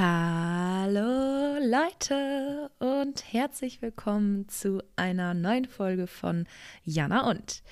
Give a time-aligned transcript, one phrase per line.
[0.00, 6.46] Hallo Leute und herzlich willkommen zu einer neuen Folge von
[6.84, 7.64] Jana und.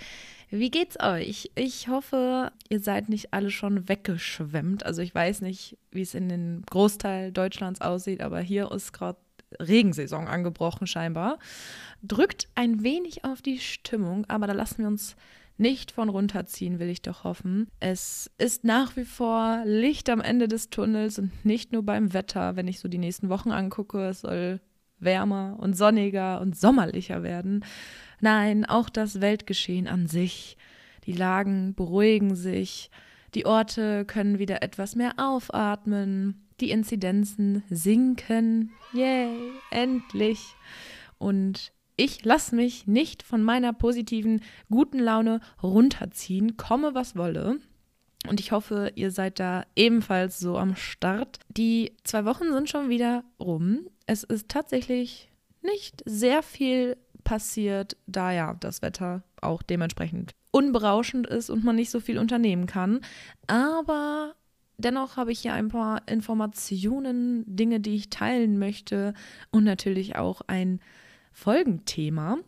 [0.51, 1.53] Wie geht's euch?
[1.55, 4.85] Ich hoffe, ihr seid nicht alle schon weggeschwemmt.
[4.85, 9.21] Also ich weiß nicht, wie es in den Großteil Deutschlands aussieht, aber hier ist gerade
[9.61, 11.39] Regensaison angebrochen scheinbar.
[12.03, 15.15] Drückt ein wenig auf die Stimmung, aber da lassen wir uns
[15.59, 17.69] nicht von runterziehen, will ich doch hoffen.
[17.81, 22.57] Es ist nach wie vor Licht am Ende des Tunnels und nicht nur beim Wetter,
[22.57, 24.09] wenn ich so die nächsten Wochen angucke.
[24.09, 24.61] Es soll
[24.99, 27.65] wärmer und sonniger und sommerlicher werden.
[28.21, 30.57] Nein, auch das Weltgeschehen an sich.
[31.05, 32.91] Die Lagen beruhigen sich,
[33.35, 38.73] die Orte können wieder etwas mehr aufatmen, die Inzidenzen sinken.
[38.93, 39.37] Yay,
[39.71, 40.55] endlich.
[41.19, 47.59] Und ich lasse mich nicht von meiner positiven, guten Laune runterziehen, komme was wolle.
[48.29, 51.39] Und ich hoffe, ihr seid da ebenfalls so am Start.
[51.49, 53.89] Die zwei Wochen sind schon wieder rum.
[54.07, 55.31] Es ist tatsächlich
[55.63, 61.91] nicht sehr viel passiert, da ja das Wetter auch dementsprechend unberauschend ist und man nicht
[61.91, 63.01] so viel unternehmen kann.
[63.47, 64.35] Aber
[64.79, 69.13] dennoch habe ich hier ein paar Informationen, Dinge, die ich teilen möchte
[69.51, 70.81] und natürlich auch ein
[71.37, 72.39] Folgenthema.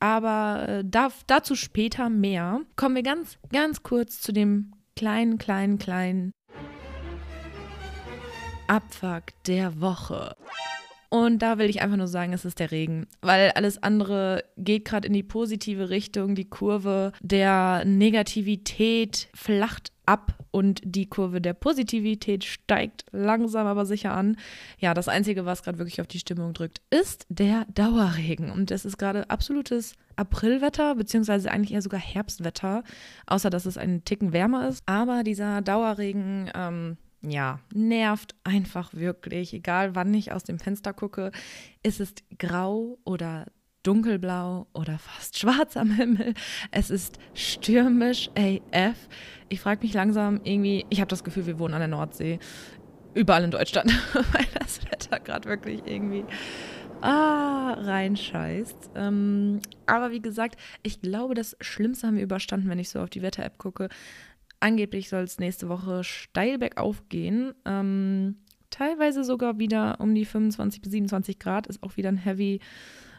[0.00, 2.62] Aber äh, da, dazu später mehr.
[2.76, 6.32] Kommen wir ganz, ganz kurz zu dem kleinen, kleinen, kleinen
[8.66, 10.34] Abfuck der Woche.
[11.10, 14.84] Und da will ich einfach nur sagen, es ist der Regen, weil alles andere geht
[14.84, 16.34] gerade in die positive Richtung.
[16.34, 24.12] Die Kurve der Negativität flacht ab und die Kurve der Positivität steigt langsam aber sicher
[24.12, 24.38] an.
[24.78, 28.50] Ja, das Einzige, was gerade wirklich auf die Stimmung drückt, ist der Dauerregen.
[28.50, 32.82] Und es ist gerade absolutes Aprilwetter, beziehungsweise eigentlich eher sogar Herbstwetter,
[33.26, 34.82] außer dass es einen Ticken wärmer ist.
[34.86, 39.52] Aber dieser Dauerregen, ähm, ja, nervt einfach wirklich.
[39.52, 41.32] Egal wann ich aus dem Fenster gucke,
[41.82, 43.46] ist es grau oder
[43.88, 46.34] dunkelblau oder fast schwarz am Himmel.
[46.70, 49.08] Es ist stürmisch AF.
[49.48, 52.38] Ich frage mich langsam irgendwie, ich habe das Gefühl, wir wohnen an der Nordsee.
[53.14, 56.26] Überall in Deutschland, weil das Wetter gerade wirklich irgendwie
[57.00, 58.90] ah, reinscheißt.
[58.94, 63.08] Ähm, aber wie gesagt, ich glaube, das Schlimmste haben wir überstanden, wenn ich so auf
[63.08, 63.88] die Wetter-App gucke.
[64.60, 67.54] Angeblich soll es nächste Woche steil bergauf gehen.
[67.64, 68.36] Ähm,
[68.68, 71.68] teilweise sogar wieder um die 25 bis 27 Grad.
[71.68, 72.60] Ist auch wieder ein Heavy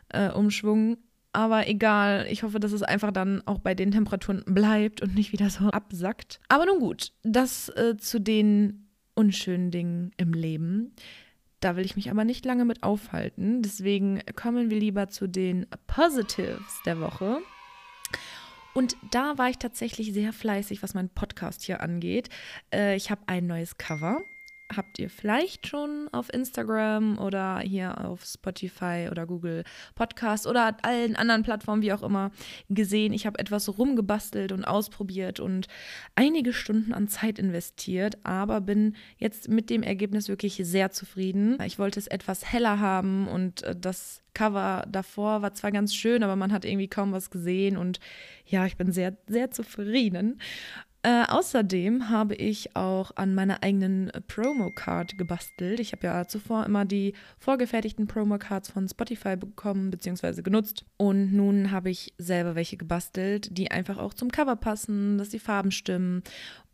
[0.09, 0.97] äh, Umschwung.
[1.31, 5.31] Aber egal, ich hoffe, dass es einfach dann auch bei den Temperaturen bleibt und nicht
[5.31, 6.39] wieder so absackt.
[6.47, 10.95] Aber nun gut, das äh, zu den unschönen Dingen im Leben.
[11.59, 13.61] Da will ich mich aber nicht lange mit aufhalten.
[13.61, 17.39] Deswegen kommen wir lieber zu den Positives der Woche.
[18.73, 22.29] Und da war ich tatsächlich sehr fleißig, was meinen Podcast hier angeht.
[22.73, 24.21] Äh, ich habe ein neues Cover.
[24.75, 29.63] Habt ihr vielleicht schon auf Instagram oder hier auf Spotify oder Google
[29.95, 32.31] Podcast oder allen anderen Plattformen, wie auch immer,
[32.69, 33.11] gesehen.
[33.11, 35.67] Ich habe etwas rumgebastelt und ausprobiert und
[36.15, 41.57] einige Stunden an Zeit investiert, aber bin jetzt mit dem Ergebnis wirklich sehr zufrieden.
[41.65, 46.23] Ich wollte es etwas heller haben und äh, das Cover davor war zwar ganz schön,
[46.23, 47.99] aber man hat irgendwie kaum was gesehen und
[48.45, 50.39] ja, ich bin sehr, sehr zufrieden.
[51.01, 55.79] Äh, außerdem habe ich auch an meiner eigenen Promo-Card gebastelt.
[55.79, 60.41] Ich habe ja zuvor immer die vorgefertigten Promo-Cards von Spotify bekommen bzw.
[60.41, 60.83] genutzt.
[60.97, 65.39] Und nun habe ich selber welche gebastelt, die einfach auch zum Cover passen, dass die
[65.39, 66.21] Farben stimmen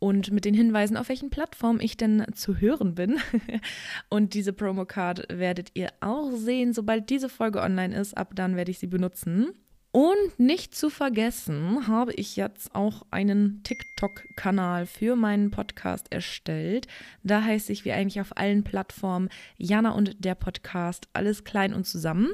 [0.00, 3.20] und mit den Hinweisen, auf welchen Plattformen ich denn zu hören bin.
[4.08, 8.16] und diese Promo-Card werdet ihr auch sehen, sobald diese Folge online ist.
[8.16, 9.52] Ab dann werde ich sie benutzen.
[9.96, 16.86] Und nicht zu vergessen habe ich jetzt auch einen TikTok-Kanal für meinen Podcast erstellt.
[17.22, 21.86] Da heiße ich wie eigentlich auf allen Plattformen Jana und der Podcast, alles klein und
[21.86, 22.28] zusammen.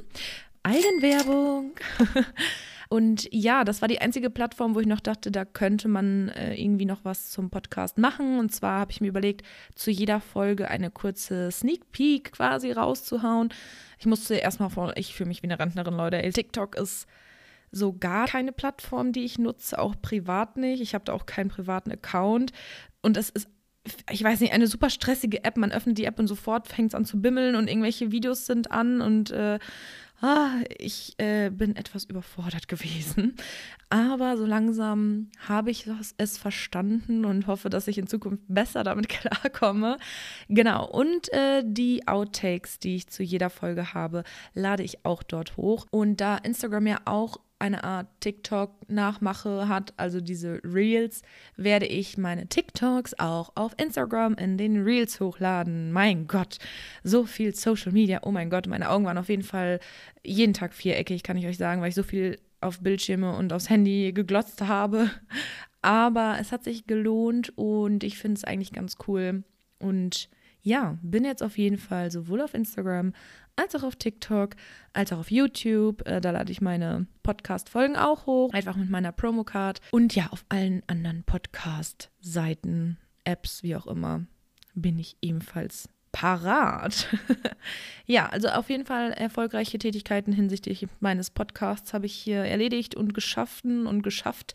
[0.65, 1.71] Eigenwerbung.
[2.89, 6.55] Und ja, das war die einzige Plattform, wo ich noch dachte, da könnte man äh,
[6.55, 8.39] irgendwie noch was zum Podcast machen.
[8.39, 13.49] Und zwar habe ich mir überlegt, zu jeder Folge eine kurze Sneak Peek quasi rauszuhauen.
[13.99, 16.21] Ich musste erstmal vor, ich fühle mich wie eine Rentnerin, Leute.
[16.33, 17.07] TikTok ist
[17.73, 20.81] so gar keine Plattform, die ich nutze, auch privat nicht.
[20.81, 22.53] Ich habe da auch keinen privaten Account.
[23.01, 23.49] Und es ist,
[24.11, 25.57] ich weiß nicht, eine super stressige App.
[25.57, 28.71] Man öffnet die App und sofort fängt es an zu bimmeln und irgendwelche Videos sind
[28.71, 29.59] an und äh,
[30.23, 33.35] ah, ich äh, bin etwas überfordert gewesen.
[33.91, 35.87] Aber so langsam habe ich
[36.17, 39.99] es verstanden und hoffe, dass ich in Zukunft besser damit klarkomme.
[40.49, 44.25] Genau, und äh, die Outtakes, die ich zu jeder Folge habe,
[44.55, 45.87] lade ich auch dort hoch.
[45.91, 51.23] Und da Instagram ja auch eine Art TikTok-Nachmache hat, also diese Reels,
[51.57, 55.93] werde ich meine TikToks auch auf Instagram in den Reels hochladen.
[55.93, 56.59] Mein Gott,
[57.05, 58.21] so viel Social Media.
[58.25, 59.79] Oh mein Gott, meine Augen waren auf jeden Fall
[60.25, 63.71] jeden Tag viereckig, kann ich euch sagen, weil ich so viel auf Bildschirme und aufs
[63.71, 65.09] Handy geglotzt habe.
[65.83, 69.45] Aber es hat sich gelohnt und ich finde es eigentlich ganz cool.
[69.79, 70.29] Und
[70.63, 73.13] ja, bin jetzt auf jeden Fall sowohl auf Instagram
[73.57, 74.57] als auch auf TikTok,
[74.93, 76.07] als auch auf YouTube.
[76.07, 79.81] Äh, da lade ich meine Podcast-Folgen auch hoch, einfach mit meiner Promocard.
[79.91, 84.27] Und ja, auf allen anderen Podcast-Seiten, Apps, wie auch immer,
[84.75, 87.09] bin ich ebenfalls parat.
[88.07, 93.15] ja, also auf jeden Fall erfolgreiche Tätigkeiten hinsichtlich meines Podcasts habe ich hier erledigt und
[93.15, 94.55] geschaffen und geschafft.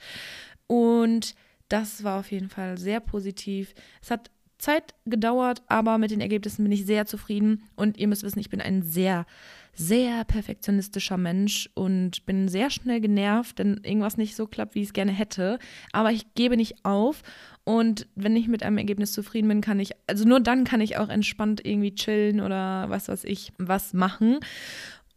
[0.68, 1.34] Und
[1.70, 3.74] das war auf jeden Fall sehr positiv.
[4.02, 7.64] Es hat Zeit gedauert, aber mit den Ergebnissen bin ich sehr zufrieden.
[7.76, 9.26] Und ihr müsst wissen, ich bin ein sehr,
[9.74, 14.88] sehr perfektionistischer Mensch und bin sehr schnell genervt, wenn irgendwas nicht so klappt, wie ich
[14.88, 15.60] es gerne hätte.
[15.92, 17.22] Aber ich gebe nicht auf.
[17.64, 20.98] Und wenn ich mit einem Ergebnis zufrieden bin, kann ich, also nur dann kann ich
[20.98, 24.40] auch entspannt irgendwie chillen oder was weiß ich, was machen.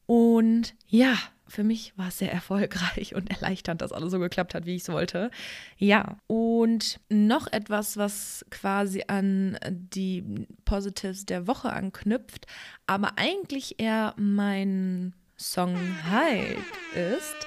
[0.06, 1.14] Und ja,
[1.50, 4.82] für mich war es sehr erfolgreich und erleichternd, dass alles so geklappt hat, wie ich
[4.82, 5.30] es wollte.
[5.76, 12.46] Ja, und noch etwas, was quasi an die Positives der Woche anknüpft,
[12.86, 15.76] aber eigentlich eher mein Song
[16.10, 16.58] Hype
[16.94, 17.46] ist.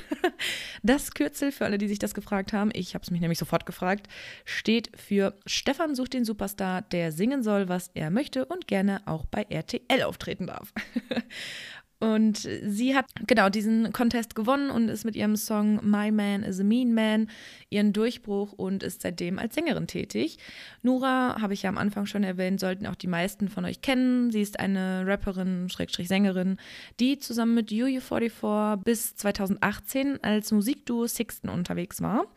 [0.83, 3.65] Das Kürzel, für alle, die sich das gefragt haben, ich habe es mich nämlich sofort
[3.65, 4.07] gefragt,
[4.45, 9.25] steht für Stefan sucht den Superstar, der singen soll, was er möchte und gerne auch
[9.25, 10.71] bei RTL auftreten darf.
[11.99, 16.61] Und sie hat genau diesen Contest gewonnen und ist mit ihrem Song My Man is
[16.61, 17.29] a Mean Man
[17.69, 20.37] ihren Durchbruch und ist seitdem als Sängerin tätig.
[20.81, 24.31] Nura, habe ich ja am Anfang schon erwähnt, sollten auch die meisten von euch kennen.
[24.31, 26.55] Sie ist eine Rapperin, Schrägstrich Sängerin,
[27.01, 32.27] die zusammen mit UU44 bis 2018 als Musikduo Sixten unterwegs war.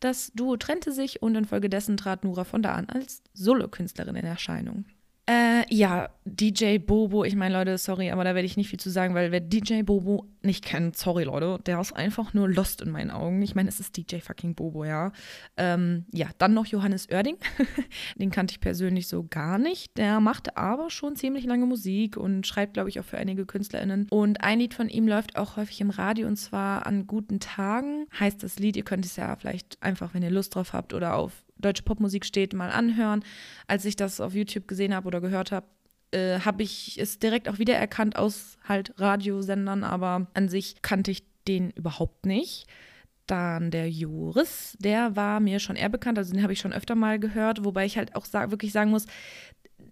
[0.00, 4.86] Das Duo trennte sich und infolgedessen trat Nura von da an als Solokünstlerin in Erscheinung.
[5.26, 8.90] Äh, ja, DJ Bobo, ich meine, Leute, sorry, aber da werde ich nicht viel zu
[8.90, 12.90] sagen, weil wer DJ Bobo nicht kennt, sorry, Leute, der ist einfach nur lost in
[12.90, 13.40] meinen Augen.
[13.40, 15.12] Ich meine, es ist DJ fucking Bobo, ja.
[15.56, 17.38] Ähm, ja, dann noch Johannes Oerding.
[18.16, 19.96] Den kannte ich persönlich so gar nicht.
[19.96, 24.06] Der macht aber schon ziemlich lange Musik und schreibt, glaube ich, auch für einige KünstlerInnen.
[24.10, 28.06] Und ein Lied von ihm läuft auch häufig im Radio und zwar an guten Tagen.
[28.18, 31.16] Heißt das Lied, ihr könnt es ja vielleicht einfach, wenn ihr Lust drauf habt oder
[31.16, 33.24] auf deutsche Popmusik steht, mal anhören.
[33.66, 35.66] Als ich das auf YouTube gesehen habe oder gehört habe,
[36.10, 41.24] äh, habe ich es direkt auch wiedererkannt aus halt Radiosendern, aber an sich kannte ich
[41.48, 42.66] den überhaupt nicht.
[43.26, 46.94] Dann der Joris, der war mir schon eher bekannt, also den habe ich schon öfter
[46.94, 49.06] mal gehört, wobei ich halt auch sa wirklich sagen muss,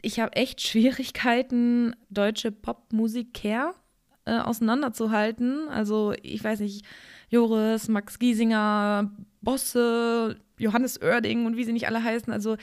[0.02, 3.74] ich habe echt Schwierigkeiten, deutsche Popmusiker
[4.24, 5.68] äh, auseinanderzuhalten.
[5.68, 6.84] Also ich weiß nicht,
[7.30, 9.10] Joris, Max Giesinger,
[9.42, 12.32] Bosse, Johannes Oerding und wie sie nicht alle heißen.
[12.32, 12.56] Also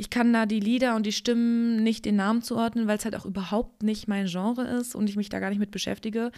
[0.00, 3.16] Ich kann da die Lieder und die Stimmen nicht den Namen zuordnen, weil es halt
[3.16, 6.30] auch überhaupt nicht mein Genre ist und ich mich da gar nicht mit beschäftige.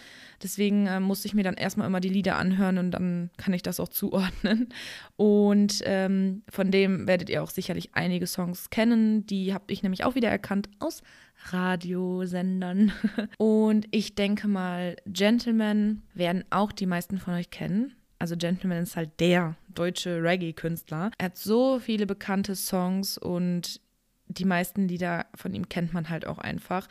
[0.43, 3.63] Deswegen äh, musste ich mir dann erstmal immer die Lieder anhören und dann kann ich
[3.63, 4.71] das auch zuordnen.
[5.17, 9.27] Und ähm, von dem werdet ihr auch sicherlich einige Songs kennen.
[9.27, 11.03] Die habe ich nämlich auch wieder erkannt aus
[11.51, 12.93] Radiosendern.
[13.37, 17.95] Und ich denke mal, Gentlemen werden auch die meisten von euch kennen.
[18.21, 21.11] Also Gentleman ist halt der deutsche Reggae-Künstler.
[21.17, 23.81] Er hat so viele bekannte Songs und
[24.31, 26.87] die meisten Lieder von ihm kennt man halt auch einfach.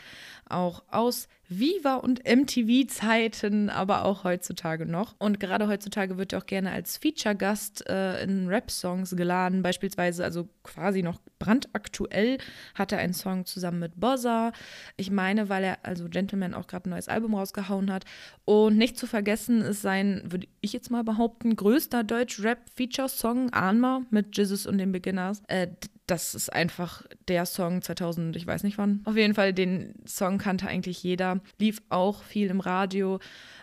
[0.50, 5.15] Auch aus Viva und MTV-Zeiten, aber auch heutzutage noch.
[5.17, 9.63] Und gerade heutzutage wird er auch gerne als Feature-Gast äh, in Rap-Songs geladen.
[9.63, 12.38] Beispielsweise, also quasi noch brandaktuell,
[12.75, 14.51] hat er einen Song zusammen mit Bozza.
[14.98, 18.05] Ich meine, weil er, also Gentleman, auch gerade ein neues Album rausgehauen hat.
[18.46, 24.38] Und nicht zu vergessen ist sein, würde ich jetzt mal behaupten, größter Deutsch-Rap-Feature-Song, Anma, mit
[24.38, 25.41] Jesus und den Beginners.
[25.48, 25.69] Äh,
[26.09, 29.01] das ist einfach der Song 2000, ich weiß nicht wann.
[29.05, 31.41] Auf jeden Fall, den Song kannte eigentlich jeder.
[31.57, 33.19] Lief auch viel im Radio.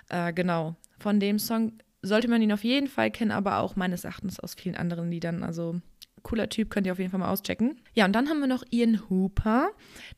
[0.09, 0.77] Äh, genau.
[0.99, 1.73] Von dem Song
[2.03, 5.43] sollte man ihn auf jeden Fall kennen, aber auch meines Erachtens aus vielen anderen Liedern.
[5.43, 5.81] Also
[6.23, 7.81] cooler Typ, könnt ihr auf jeden Fall mal auschecken.
[7.95, 9.71] Ja, und dann haben wir noch Ian Hooper.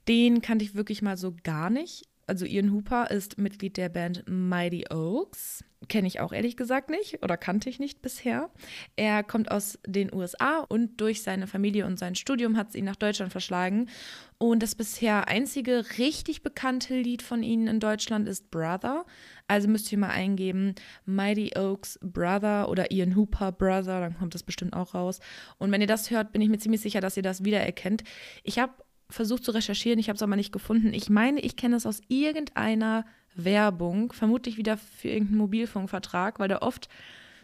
[0.09, 4.23] Den kannte ich wirklich mal so gar nicht also Ian Hooper ist Mitglied der Band
[4.29, 5.65] Mighty Oaks.
[5.89, 8.51] Kenne ich auch ehrlich gesagt nicht oder kannte ich nicht bisher.
[8.97, 12.85] Er kommt aus den USA und durch seine Familie und sein Studium hat es ihn
[12.85, 13.89] nach Deutschland verschlagen.
[14.37, 19.07] Und das bisher einzige richtig bekannte Lied von ihnen in Deutschland ist Brother.
[19.47, 20.75] Also müsst ihr mal eingeben
[21.07, 25.21] Mighty Oaks Brother oder Ian Hooper Brother, dann kommt das bestimmt auch raus.
[25.57, 28.03] Und wenn ihr das hört, bin ich mir ziemlich sicher, dass ihr das wiedererkennt.
[28.43, 28.75] Ich habe
[29.11, 30.93] versucht zu recherchieren, ich habe es aber nicht gefunden.
[30.93, 36.59] Ich meine, ich kenne es aus irgendeiner Werbung, vermutlich wieder für irgendeinen Mobilfunkvertrag, weil da
[36.59, 36.89] oft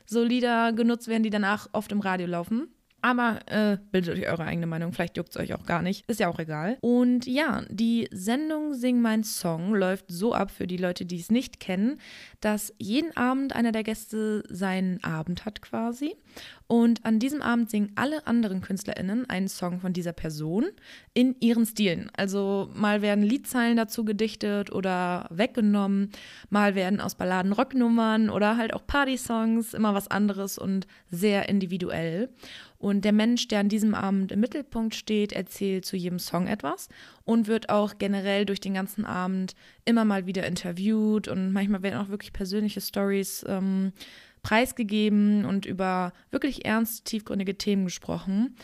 [0.06, 2.68] so Lieder genutzt werden, die danach oft im Radio laufen.
[3.04, 6.20] Aber äh, bildet euch eure eigene Meinung, vielleicht juckt es euch auch gar nicht, ist
[6.20, 6.78] ja auch egal.
[6.80, 11.30] Und ja, die Sendung Sing mein Song läuft so ab für die Leute, die es
[11.30, 12.00] nicht kennen,
[12.40, 16.16] dass jeden Abend einer der Gäste seinen Abend hat quasi.
[16.66, 20.64] Und an diesem Abend singen alle anderen KünstlerInnen einen Song von dieser Person
[21.12, 22.10] in ihren Stilen.
[22.16, 26.10] Also mal werden Liedzeilen dazu gedichtet oder weggenommen,
[26.48, 32.30] mal werden aus Balladen Rocknummern oder halt auch Party-Songs, immer was anderes und sehr individuell.
[32.78, 36.88] Und der Mensch, der an diesem Abend im Mittelpunkt steht, erzählt zu jedem Song etwas
[37.24, 39.54] und wird auch generell durch den ganzen Abend
[39.84, 43.92] immer mal wieder interviewt und manchmal werden auch wirklich persönliche Stories ähm,
[44.44, 48.54] preisgegeben und über wirklich ernst, tiefgründige Themen gesprochen.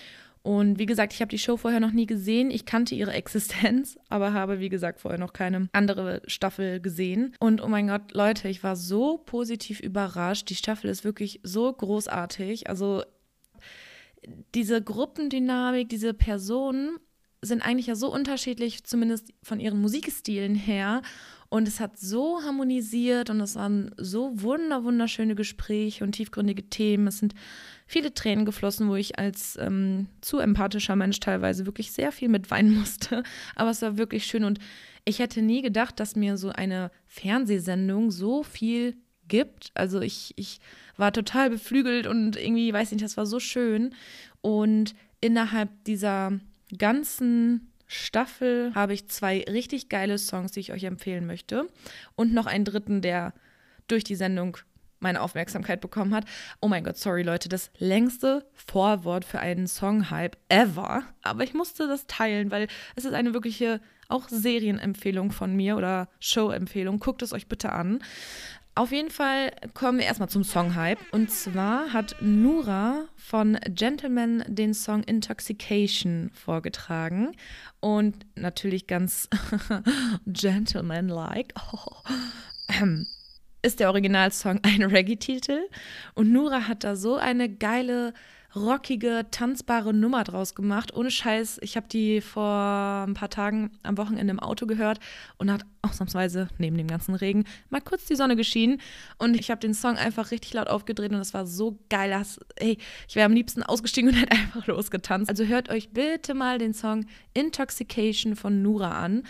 [0.43, 2.51] Und wie gesagt, ich habe die Show vorher noch nie gesehen.
[2.51, 7.35] Ich kannte ihre Existenz, aber habe, wie gesagt, vorher noch keine andere Staffel gesehen.
[7.41, 10.49] Und oh mein Gott, Leute, ich war so positiv überrascht.
[10.49, 12.69] Die Staffel ist wirklich so großartig.
[12.69, 13.03] Also
[14.55, 16.99] diese Gruppendynamik, diese Personen
[17.43, 21.03] sind eigentlich ja so unterschiedlich, zumindest von ihren Musikstilen her.
[21.51, 27.09] Und es hat so harmonisiert und es waren so wunder, wunderschöne Gespräche und tiefgründige Themen.
[27.09, 27.35] Es sind
[27.89, 32.73] viele Tränen geflossen, wo ich als ähm, zu empathischer Mensch teilweise wirklich sehr viel mitweinen
[32.79, 33.25] musste.
[33.57, 34.61] Aber es war wirklich schön und
[35.05, 39.73] ich hätte nie gedacht, dass mir so eine Fernsehsendung so viel gibt.
[39.75, 40.61] Also ich, ich
[40.97, 43.93] war total beflügelt und irgendwie, weiß nicht, das war so schön.
[44.41, 46.39] Und innerhalb dieser
[46.79, 51.67] ganzen Staffel habe ich zwei richtig geile Songs, die ich euch empfehlen möchte.
[52.15, 53.35] Und noch einen dritten, der
[53.89, 54.57] durch die Sendung
[55.01, 56.25] meine Aufmerksamkeit bekommen hat.
[56.61, 61.03] Oh mein Gott, sorry Leute, das längste Vorwort für einen Song-Hype ever.
[61.23, 66.09] Aber ich musste das teilen, weil es ist eine wirkliche auch Serienempfehlung von mir oder
[66.21, 67.01] Show-Empfehlung.
[67.01, 68.05] Guckt es euch bitte an.
[68.81, 71.01] Auf jeden Fall kommen wir erstmal zum Song-Hype.
[71.13, 77.33] Und zwar hat Nura von Gentleman den Song Intoxication vorgetragen.
[77.81, 79.29] Und natürlich ganz
[80.27, 81.53] gentleman-like.
[83.63, 85.61] Ist der Originalsong ein Reggae-Titel.
[86.15, 88.15] Und Nura hat da so eine geile
[88.55, 90.95] rockige, tanzbare Nummer draus gemacht.
[90.95, 94.99] Ohne Scheiß, ich habe die vor ein paar Tagen am Wochenende im Auto gehört
[95.39, 98.81] und hat ausnahmsweise neben dem ganzen Regen mal kurz die Sonne geschienen.
[99.19, 102.11] Und ich habe den Song einfach richtig laut aufgedreht und es war so geil.
[102.11, 102.79] Das, ey,
[103.09, 105.31] ich wäre am liebsten ausgestiegen und hätte einfach losgetanzt.
[105.31, 109.23] Also hört euch bitte mal den Song Intoxication von Nura an.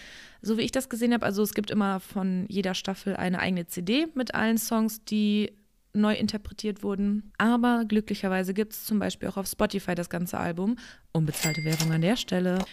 [0.43, 3.67] So wie ich das gesehen habe, also es gibt immer von jeder Staffel eine eigene
[3.67, 5.53] CD mit allen Songs, die
[5.93, 7.33] neu interpretiert wurden.
[7.39, 10.77] Aber glücklicherweise gibt es zum Beispiel auch auf Spotify das ganze Album.
[11.13, 12.65] Unbezahlte Werbung an der Stelle.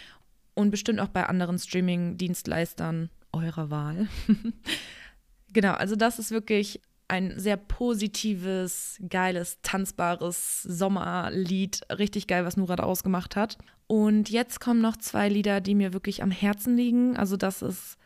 [0.54, 4.08] Und bestimmt auch bei anderen Streaming-Dienstleistern eurer Wahl.
[5.52, 11.80] genau, also das ist wirklich ein sehr positives, geiles, tanzbares Sommerlied.
[11.90, 13.56] Richtig geil, was Nura daraus gemacht hat.
[13.86, 17.16] Und jetzt kommen noch zwei Lieder, die mir wirklich am Herzen liegen.
[17.16, 17.96] Also das ist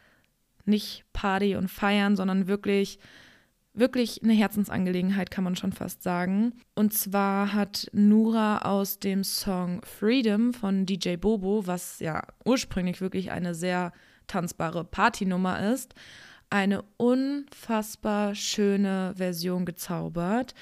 [0.65, 3.01] nicht Party und Feiern, sondern wirklich,
[3.75, 6.53] wirklich eine Herzensangelegenheit, kann man schon fast sagen.
[6.75, 13.31] Und zwar hat Nura aus dem Song Freedom von DJ Bobo, was ja ursprünglich wirklich
[13.31, 13.93] eine sehr
[14.27, 15.95] tanzbare Partynummer ist,
[16.51, 20.55] eine unfassbar schöne Version gezaubert.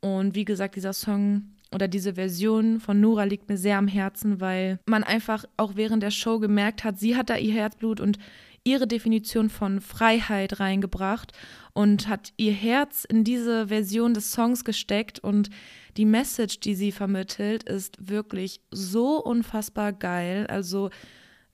[0.00, 4.40] Und wie gesagt, dieser Song oder diese Version von Nora liegt mir sehr am Herzen,
[4.40, 8.18] weil man einfach auch während der Show gemerkt hat, sie hat da ihr Herzblut und
[8.64, 11.32] ihre Definition von Freiheit reingebracht
[11.72, 15.50] und hat ihr Herz in diese Version des Songs gesteckt und
[15.96, 20.46] die Message, die sie vermittelt, ist wirklich so unfassbar geil.
[20.48, 20.90] Also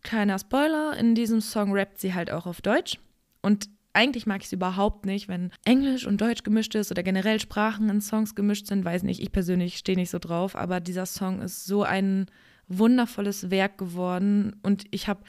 [0.03, 2.99] kleiner Spoiler, in diesem Song rappt sie halt auch auf Deutsch
[3.43, 7.41] und eigentlich mag ich es überhaupt nicht, wenn Englisch und Deutsch gemischt ist oder generell
[7.41, 8.85] Sprachen in Songs gemischt sind.
[8.85, 12.27] Weiß nicht, ich persönlich stehe nicht so drauf, aber dieser Song ist so ein
[12.69, 15.23] wundervolles Werk geworden und ich habe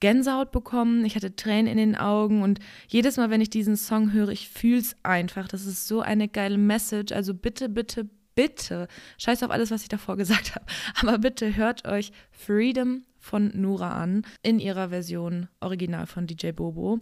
[0.00, 4.12] Gänsehaut bekommen, ich hatte Tränen in den Augen und jedes Mal, wenn ich diesen Song
[4.12, 5.46] höre, ich fühle es einfach.
[5.46, 7.12] Das ist so eine geile Message.
[7.12, 8.88] Also bitte, bitte, bitte,
[9.18, 10.64] scheiß auf alles, was ich davor gesagt habe,
[11.00, 17.00] aber bitte hört euch Freedom von Nura an in ihrer Version original von DJ Bobo.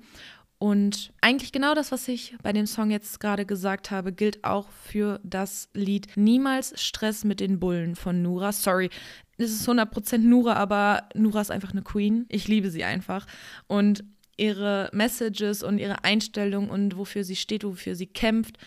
[0.59, 4.69] Und eigentlich genau das, was ich bei dem Song jetzt gerade gesagt habe, gilt auch
[4.71, 8.51] für das Lied Niemals Stress mit den Bullen von Nura.
[8.51, 8.91] Sorry,
[9.39, 12.27] es ist 100% Nura, aber Nura ist einfach eine Queen.
[12.29, 13.27] Ich liebe sie einfach.
[13.67, 14.05] Und
[14.37, 18.59] ihre Messages und ihre Einstellung und wofür sie steht, wofür sie kämpft.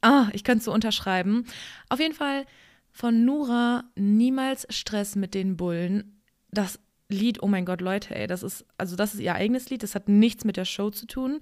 [0.00, 1.44] Ah, ich könnte es so unterschreiben.
[1.88, 2.46] Auf jeden Fall
[2.90, 6.22] von Nura niemals Stress mit den Bullen.
[6.50, 6.78] Das
[7.08, 9.94] Lied, oh mein Gott, Leute, ey, das ist, also das ist ihr eigenes Lied, das
[9.94, 11.40] hat nichts mit der Show zu tun.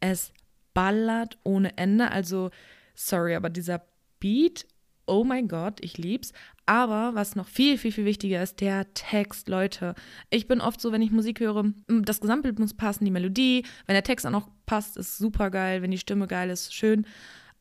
[0.00, 0.32] Es
[0.74, 2.50] ballert ohne Ende, also
[2.94, 3.82] sorry, aber dieser
[4.20, 4.66] Beat,
[5.06, 6.32] oh mein Gott, ich lieb's.
[6.66, 9.94] Aber was noch viel, viel, viel wichtiger ist, der Text, Leute.
[10.30, 13.64] Ich bin oft so, wenn ich Musik höre, das Gesamtbild muss passen, die Melodie.
[13.86, 15.80] Wenn der Text auch noch passt, ist super geil.
[15.80, 17.06] Wenn die Stimme geil ist, schön.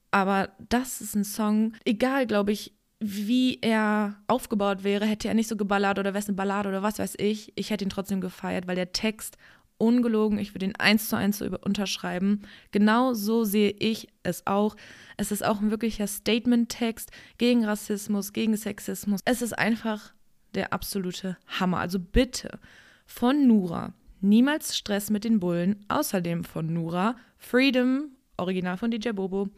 [0.09, 5.49] Aber das ist ein Song, egal, glaube ich, wie er aufgebaut wäre, hätte er nicht
[5.49, 7.51] so geballert oder wäre es eine Ballade oder was weiß ich.
[7.55, 9.37] Ich hätte ihn trotzdem gefeiert, weil der Text
[9.77, 12.41] ungelogen, ich würde ihn eins zu eins so unterschreiben.
[12.71, 14.75] Genau so sehe ich es auch.
[15.17, 19.21] Es ist auch ein wirklicher Statement-Text gegen Rassismus, gegen Sexismus.
[19.25, 20.13] Es ist einfach
[20.53, 21.79] der absolute Hammer.
[21.79, 22.59] Also bitte
[23.05, 23.93] von Nura.
[24.21, 25.85] Niemals Stress mit den Bullen.
[25.89, 27.15] Außerdem von Nura.
[27.37, 29.49] Freedom, Original von DJ Bobo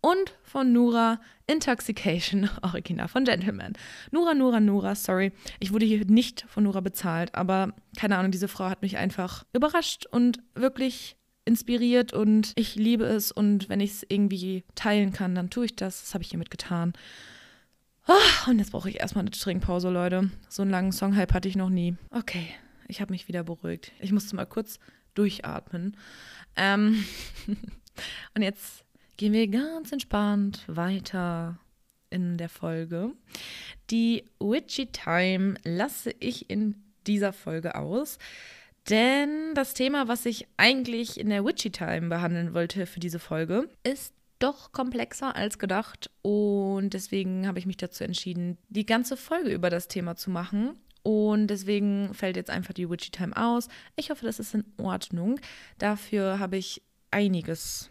[0.00, 3.74] und von Nura Intoxication, Original von Gentleman.
[4.10, 5.32] Nura, Nura, Nura, sorry.
[5.58, 9.44] Ich wurde hier nicht von Nura bezahlt, aber keine Ahnung, diese Frau hat mich einfach
[9.52, 15.34] überrascht und wirklich inspiriert und ich liebe es und wenn ich es irgendwie teilen kann,
[15.34, 16.02] dann tue ich das.
[16.02, 16.92] Das habe ich hiermit getan.
[18.06, 20.30] Oh, und jetzt brauche ich erstmal eine Trinkpause, Leute.
[20.48, 21.96] So einen langen Songhype hatte ich noch nie.
[22.10, 22.48] Okay,
[22.88, 23.92] ich habe mich wieder beruhigt.
[24.00, 24.78] Ich musste mal kurz
[25.14, 25.96] durchatmen.
[26.56, 27.04] Ähm
[28.34, 28.84] und jetzt
[29.20, 31.58] gehen wir ganz entspannt weiter
[32.08, 33.12] in der Folge.
[33.90, 38.16] Die Witchy Time lasse ich in dieser Folge aus,
[38.88, 43.68] denn das Thema, was ich eigentlich in der Witchy Time behandeln wollte für diese Folge,
[43.82, 49.50] ist doch komplexer als gedacht und deswegen habe ich mich dazu entschieden, die ganze Folge
[49.50, 50.80] über das Thema zu machen.
[51.02, 53.68] Und deswegen fällt jetzt einfach die Witchy Time aus.
[53.96, 55.40] Ich hoffe, das ist in Ordnung.
[55.78, 57.90] Dafür habe ich einiges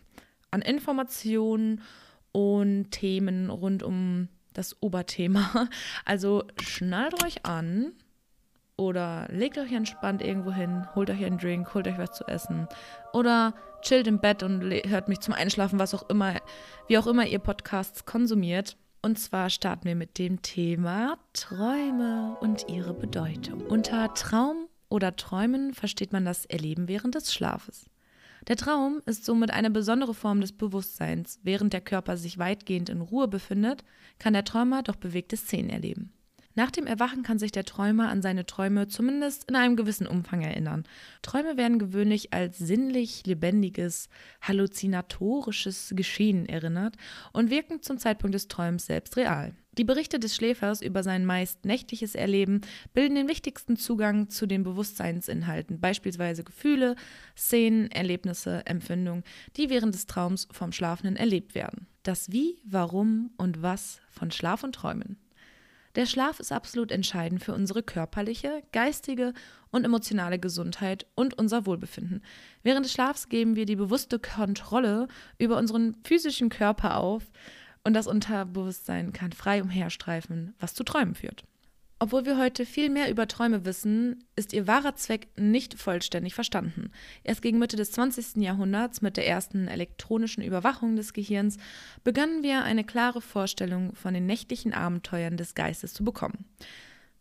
[0.52, 1.82] an Informationen
[2.32, 5.70] und Themen rund um das Oberthema.
[6.06, 7.94] Also schnallt euch an
[8.78, 12.68] oder legt euch entspannt irgendwo hin, holt euch einen Drink, holt euch was zu essen
[13.14, 16.36] oder chillt im Bett und hört mich zum Einschlafen, was auch immer,
[16.88, 18.78] wie auch immer ihr Podcasts konsumiert.
[19.02, 23.62] Und zwar starten wir mit dem Thema Träume und ihre Bedeutung.
[23.68, 27.89] Unter Traum oder Träumen versteht man das Erleben während des Schlafes.
[28.50, 31.40] Der Traum ist somit eine besondere Form des Bewusstseins.
[31.44, 33.84] Während der Körper sich weitgehend in Ruhe befindet,
[34.18, 36.12] kann der Träumer doch bewegte Szenen erleben.
[36.60, 40.42] Nach dem Erwachen kann sich der Träumer an seine Träume zumindest in einem gewissen Umfang
[40.42, 40.84] erinnern.
[41.22, 44.10] Träume werden gewöhnlich als sinnlich lebendiges,
[44.42, 46.98] halluzinatorisches Geschehen erinnert
[47.32, 49.54] und wirken zum Zeitpunkt des Träums selbst real.
[49.78, 52.60] Die Berichte des Schläfers über sein meist nächtliches Erleben
[52.94, 56.98] bilden den wichtigsten Zugang zu den Bewusstseinsinhalten, beispielsweise Gefühle,
[57.38, 59.24] Szenen, Erlebnisse, Empfindungen,
[59.56, 61.88] die während des Traums vom Schlafenden erlebt werden.
[62.04, 65.16] Das Wie, Warum und Was von Schlaf und Träumen.
[65.96, 69.34] Der Schlaf ist absolut entscheidend für unsere körperliche, geistige
[69.72, 72.24] und emotionale Gesundheit und unser Wohlbefinden.
[72.62, 75.08] Während des Schlafs geben wir die bewusste Kontrolle
[75.40, 77.24] über unseren physischen Körper auf
[77.84, 81.44] und das Unterbewusstsein kann frei umherstreifen, was zu Träumen führt.
[82.02, 86.92] Obwohl wir heute viel mehr über Träume wissen, ist ihr wahrer Zweck nicht vollständig verstanden.
[87.26, 88.38] Erst gegen Mitte des 20.
[88.38, 91.58] Jahrhunderts mit der ersten elektronischen Überwachung des Gehirns
[92.06, 96.46] begannen wir eine klare Vorstellung von den nächtlichen Abenteuern des Geistes zu bekommen.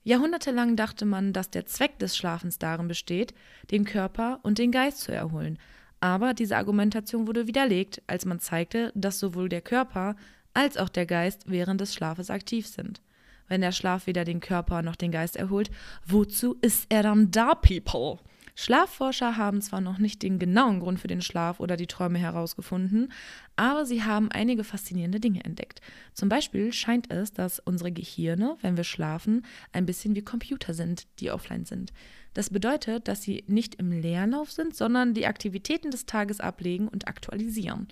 [0.04, 3.34] Jahrhundertelang dachte man, dass der Zweck des Schlafens darin besteht,
[3.72, 5.58] den Körper und den Geist zu erholen.
[5.98, 10.14] Aber diese Argumentation wurde widerlegt, als man zeigte, dass sowohl der Körper
[10.54, 13.00] als auch der Geist während des Schlafes aktiv sind
[13.48, 15.70] wenn der Schlaf weder den Körper noch den Geist erholt,
[16.06, 18.18] wozu ist er dann da, People?
[18.60, 23.12] Schlafforscher haben zwar noch nicht den genauen Grund für den Schlaf oder die Träume herausgefunden,
[23.54, 25.80] aber sie haben einige faszinierende Dinge entdeckt.
[26.12, 31.06] Zum Beispiel scheint es, dass unsere Gehirne, wenn wir schlafen, ein bisschen wie Computer sind,
[31.20, 31.92] die offline sind.
[32.34, 37.06] Das bedeutet, dass sie nicht im Leerlauf sind, sondern die Aktivitäten des Tages ablegen und
[37.06, 37.86] aktualisieren.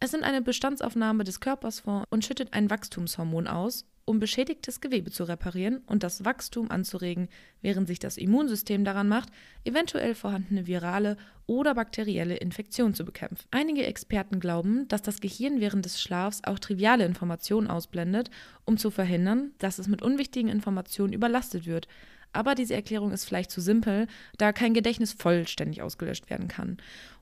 [0.00, 5.10] Es nimmt eine Bestandsaufnahme des Körpers vor und schüttet ein Wachstumshormon aus, um beschädigtes Gewebe
[5.10, 7.28] zu reparieren und das Wachstum anzuregen,
[7.62, 9.30] während sich das Immunsystem daran macht,
[9.64, 13.46] eventuell vorhandene virale oder bakterielle Infektionen zu bekämpfen.
[13.50, 18.30] Einige Experten glauben, dass das Gehirn während des Schlafs auch triviale Informationen ausblendet,
[18.64, 21.88] um zu verhindern, dass es mit unwichtigen Informationen überlastet wird.
[22.32, 26.78] Aber diese Erklärung ist vielleicht zu simpel, da kein Gedächtnis vollständig ausgelöscht werden kann.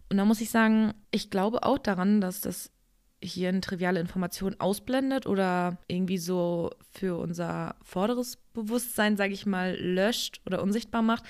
[0.08, 2.70] Und da muss ich sagen, ich glaube auch daran, dass das
[3.22, 9.76] hier eine triviale Information ausblendet oder irgendwie so für unser vorderes Bewusstsein, sage ich mal,
[9.78, 11.24] löscht oder unsichtbar macht,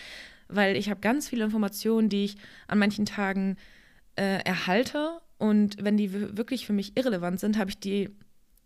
[0.48, 3.56] weil ich habe ganz viele Informationen, die ich an manchen Tagen
[4.16, 5.20] äh, erhalte.
[5.38, 8.10] Und wenn die wirklich für mich irrelevant sind, habe ich die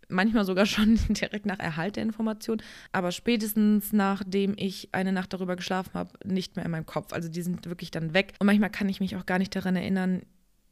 [0.09, 2.61] manchmal sogar schon direkt nach Erhalt der Information,
[2.91, 7.13] aber spätestens nachdem ich eine Nacht darüber geschlafen habe, nicht mehr in meinem Kopf.
[7.13, 8.33] Also die sind wirklich dann weg.
[8.39, 10.21] Und manchmal kann ich mich auch gar nicht daran erinnern,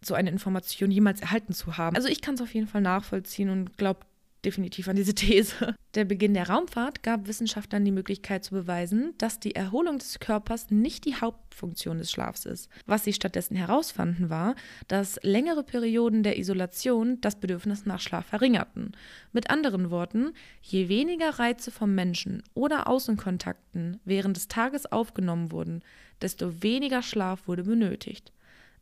[0.02, 1.96] so eine Information jemals erhalten zu haben.
[1.96, 4.02] Also ich kann es auf jeden Fall nachvollziehen und glaube
[4.46, 5.76] definitiv an diese These.
[5.96, 10.70] Der Beginn der Raumfahrt gab Wissenschaftlern die Möglichkeit zu beweisen, dass die Erholung des Körpers
[10.70, 12.70] nicht die Hauptfunktion des Schlafs ist.
[12.86, 14.56] Was sie stattdessen herausfanden, war,
[14.88, 18.92] dass längere Perioden der Isolation das Bedürfnis nach Schlaf verringerten.
[19.32, 25.82] Mit anderen Worten, je weniger Reize vom Menschen oder Außenkontakten während des Tages aufgenommen wurden,
[26.22, 28.32] desto weniger Schlaf wurde benötigt.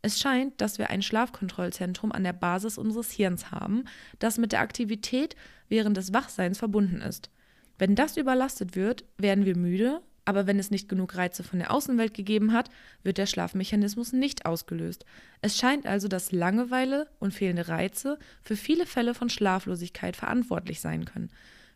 [0.04, 3.84] Es scheint, dass wir ein Schlafkontrollzentrum an der Basis unseres Hirns haben,
[4.18, 5.34] das mit der Aktivität
[5.70, 7.30] während des Wachseins verbunden ist.
[7.78, 11.72] Wenn das überlastet wird, werden wir müde, aber wenn es nicht genug Reize von der
[11.72, 12.68] Außenwelt gegeben hat,
[13.02, 15.06] wird der Schlafmechanismus nicht ausgelöst.
[15.40, 21.06] Es scheint also, dass Langeweile und fehlende Reize für viele Fälle von Schlaflosigkeit verantwortlich sein
[21.06, 21.30] können.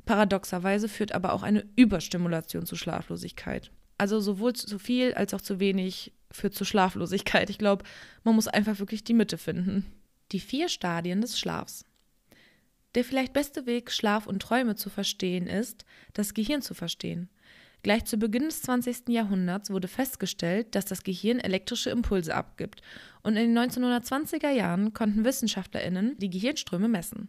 [0.04, 3.70] Paradoxerweise führt aber auch eine Überstimulation zu Schlaflosigkeit.
[3.98, 7.50] Also sowohl zu viel als auch zu wenig führt zu Schlaflosigkeit.
[7.50, 7.84] Ich glaube,
[8.24, 9.84] man muss einfach wirklich die Mitte finden.
[10.32, 11.84] Die vier Stadien des Schlafs.
[12.94, 15.84] Der vielleicht beste Weg, Schlaf und Träume zu verstehen, ist,
[16.14, 17.28] das Gehirn zu verstehen.
[17.82, 19.08] Gleich zu Beginn des 20.
[19.08, 22.82] Jahrhunderts wurde festgestellt, dass das Gehirn elektrische Impulse abgibt,
[23.22, 27.28] und in den 1920er Jahren konnten Wissenschaftlerinnen die Gehirnströme messen.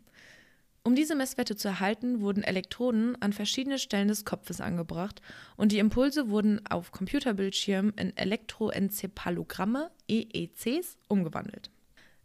[0.83, 5.21] Um diese Messwerte zu erhalten, wurden Elektroden an verschiedene Stellen des Kopfes angebracht
[5.57, 11.69] und die Impulse wurden auf Computerbildschirmen in Elektroenzephalogramme, EECs, umgewandelt.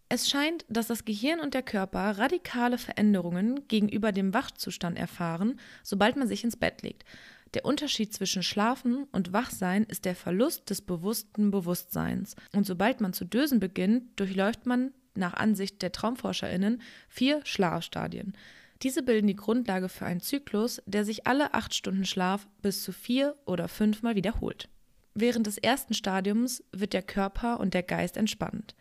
[0.09, 6.17] Es scheint, dass das Gehirn und der Körper radikale Veränderungen gegenüber dem Wachzustand erfahren, sobald
[6.17, 7.05] man sich ins Bett legt.
[7.55, 12.37] Der Unterschied zwischen Schlafen und Wachsein ist der Verlust des bewussten Bewusstseins.
[12.53, 18.35] Und sobald man zu dösen beginnt, durchläuft man nach Ansicht der TraumforscherInnen vier Schlafstadien.
[18.83, 22.93] Diese bilden die Grundlage für einen Zyklus, der sich alle acht Stunden Schlaf bis zu
[22.93, 24.69] vier oder fünfmal wiederholt.
[25.15, 28.75] Während des ersten Stadiums wird der Körper und der Geist entspannt.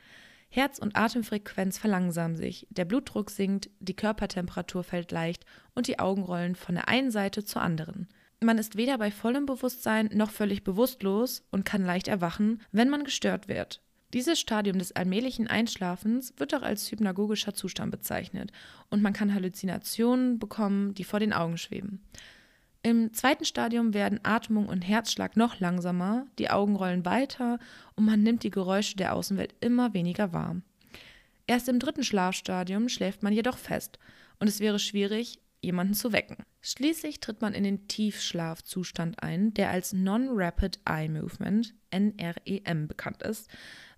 [0.50, 6.24] Herz- und Atemfrequenz verlangsamen sich, der Blutdruck sinkt, die Körpertemperatur fällt leicht und die Augen
[6.24, 8.08] rollen von der einen Seite zur anderen.
[8.40, 13.04] Man ist weder bei vollem Bewusstsein noch völlig bewusstlos und kann leicht erwachen, wenn man
[13.04, 13.82] gestört wird.
[14.14, 18.52] Dieses Stadium des allmählichen Einschlafens wird auch als hypnagogischer Zustand bezeichnet
[18.92, 22.04] und man kann Halluzinationen bekommen, die vor den Augen schweben.
[22.84, 27.58] Im zweiten Stadium werden Atmung und Herzschlag noch langsamer, die Augen rollen weiter
[27.96, 30.58] und man nimmt die Geräusche der Außenwelt immer weniger wahr.
[31.48, 33.98] Erst im dritten Schlafstadium schläft man jedoch fest
[34.40, 36.38] und es wäre schwierig, jemanden zu wecken.
[36.62, 43.50] Schließlich tritt man in den Tiefschlafzustand ein, der als Non-Rapid Eye Movement, NREM, bekannt ist,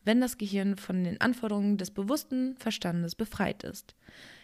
[0.05, 3.95] wenn das Gehirn von den Anforderungen des bewussten Verstandes befreit ist.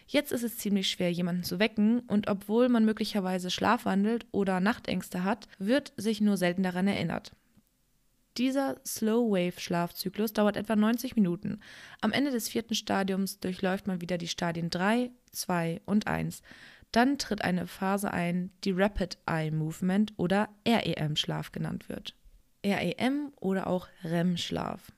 [0.06, 5.24] Jetzt ist es ziemlich schwer, jemanden zu wecken und obwohl man möglicherweise schlafwandelt oder Nachtängste
[5.24, 7.32] hat, wird sich nur selten daran erinnert.
[8.38, 11.60] Dieser Slow-Wave-Schlafzyklus dauert etwa 90 Minuten.
[12.00, 16.42] Am Ende des vierten Stadiums durchläuft man wieder die Stadien 3, 2 und 1.
[16.92, 22.14] Dann tritt eine Phase ein, die Rapid Eye Movement oder REM-Schlaf genannt wird.
[22.64, 24.92] REM oder auch REM-Schlaf.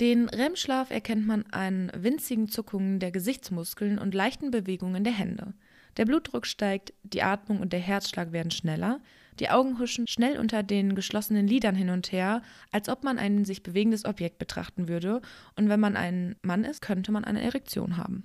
[0.00, 5.54] Den REM-Schlaf erkennt man an winzigen Zuckungen der Gesichtsmuskeln und leichten Bewegungen der Hände.
[5.96, 9.00] Der Blutdruck steigt, die Atmung und der Herzschlag werden schneller,
[9.40, 13.44] die Augen huschen schnell unter den geschlossenen Lidern hin und her, als ob man ein
[13.44, 15.20] sich bewegendes Objekt betrachten würde,
[15.56, 18.24] und wenn man ein Mann ist, könnte man eine Erektion haben.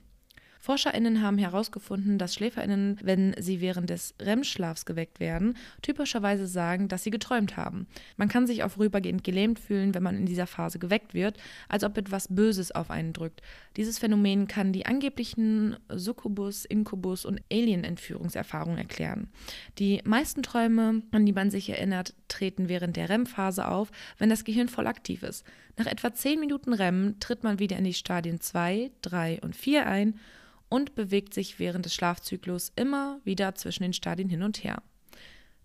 [0.63, 7.03] ForscherInnen haben herausgefunden, dass SchläferInnen, wenn sie während des REM-Schlafs geweckt werden, typischerweise sagen, dass
[7.03, 7.85] sie geträumt haben.
[8.15, 11.35] Man kann sich auch vorübergehend gelähmt fühlen, wenn man in dieser Phase geweckt wird,
[11.67, 13.41] als ob etwas Böses auf einen drückt.
[13.75, 19.27] Dieses Phänomen kann die angeblichen Succubus, Inkubus und Alien-Entführungserfahrungen erklären.
[19.79, 24.45] Die meisten Träume, an die man sich erinnert, treten während der REM-Phase auf, wenn das
[24.45, 25.43] Gehirn voll aktiv ist.
[25.75, 29.87] Nach etwa 10 Minuten REM tritt man wieder in die Stadien 2, 3 und 4
[29.87, 30.17] ein
[30.69, 34.81] und bewegt sich während des Schlafzyklus immer wieder zwischen den Stadien hin und her.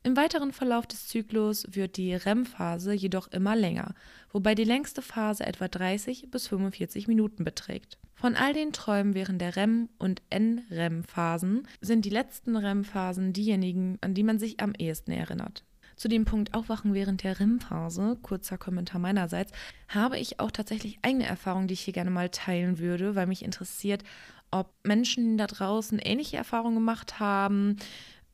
[0.05, 3.95] Im weiteren Verlauf des Zyklus wird die REM-Phase jedoch immer länger,
[4.33, 7.99] wobei die längste Phase etwa 30 bis 45 Minuten beträgt.
[8.15, 14.15] Von all den Träumen während der REM- und NREM-Phasen sind die letzten REM-Phasen diejenigen, an
[14.15, 15.65] die man sich am ehesten erinnert.
[15.99, 19.53] Zu dem Punkt Aufwachen während der REM-Phase, kurzer Kommentar meinerseits,
[19.89, 23.45] habe ich auch tatsächlich eigene Erfahrungen, die ich hier gerne mal teilen würde, weil mich
[23.45, 24.05] interessiert,
[24.51, 27.77] ob Menschen da draußen ähnliche Erfahrungen gemacht haben,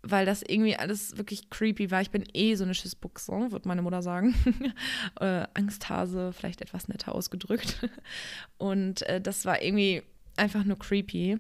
[0.03, 2.03] weil das irgendwie alles wirklich creepy war.
[2.03, 4.35] Ich bin eh so eine Schissbuchse, würde meine Mutter sagen.
[5.21, 7.89] äh, Angsthase, vielleicht etwas netter ausgedrückt.
[8.59, 10.03] Und äh, das war irgendwie
[10.37, 11.39] einfach nur creepy.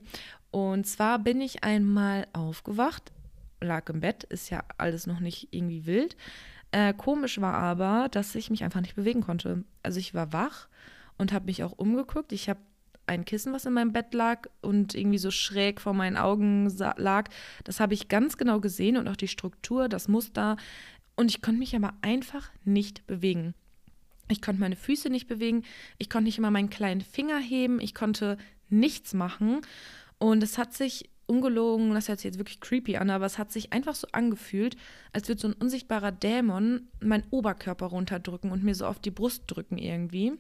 [0.50, 3.12] Und zwar bin ich einmal aufgewacht,
[3.60, 6.16] lag im Bett, ist ja alles noch nicht irgendwie wild.
[6.70, 9.64] Äh, komisch war aber, dass ich mich einfach nicht bewegen konnte.
[9.82, 10.68] Also ich war wach
[11.18, 12.32] und habe mich auch umgeguckt.
[12.32, 12.60] Ich habe
[13.06, 17.28] ein Kissen, was in meinem Bett lag und irgendwie so schräg vor meinen Augen lag.
[17.64, 20.56] Das habe ich ganz genau gesehen und auch die Struktur, das Muster.
[21.16, 23.54] Und ich konnte mich aber einfach nicht bewegen.
[24.28, 25.64] Ich konnte meine Füße nicht bewegen.
[25.98, 27.80] Ich konnte nicht immer meinen kleinen Finger heben.
[27.80, 28.38] Ich konnte
[28.68, 29.60] nichts machen.
[30.18, 33.50] Und es hat sich ungelogen, das hört sich jetzt wirklich creepy an, aber es hat
[33.50, 34.76] sich einfach so angefühlt,
[35.12, 39.44] als würde so ein unsichtbarer Dämon meinen Oberkörper runterdrücken und mir so auf die Brust
[39.46, 40.32] drücken irgendwie.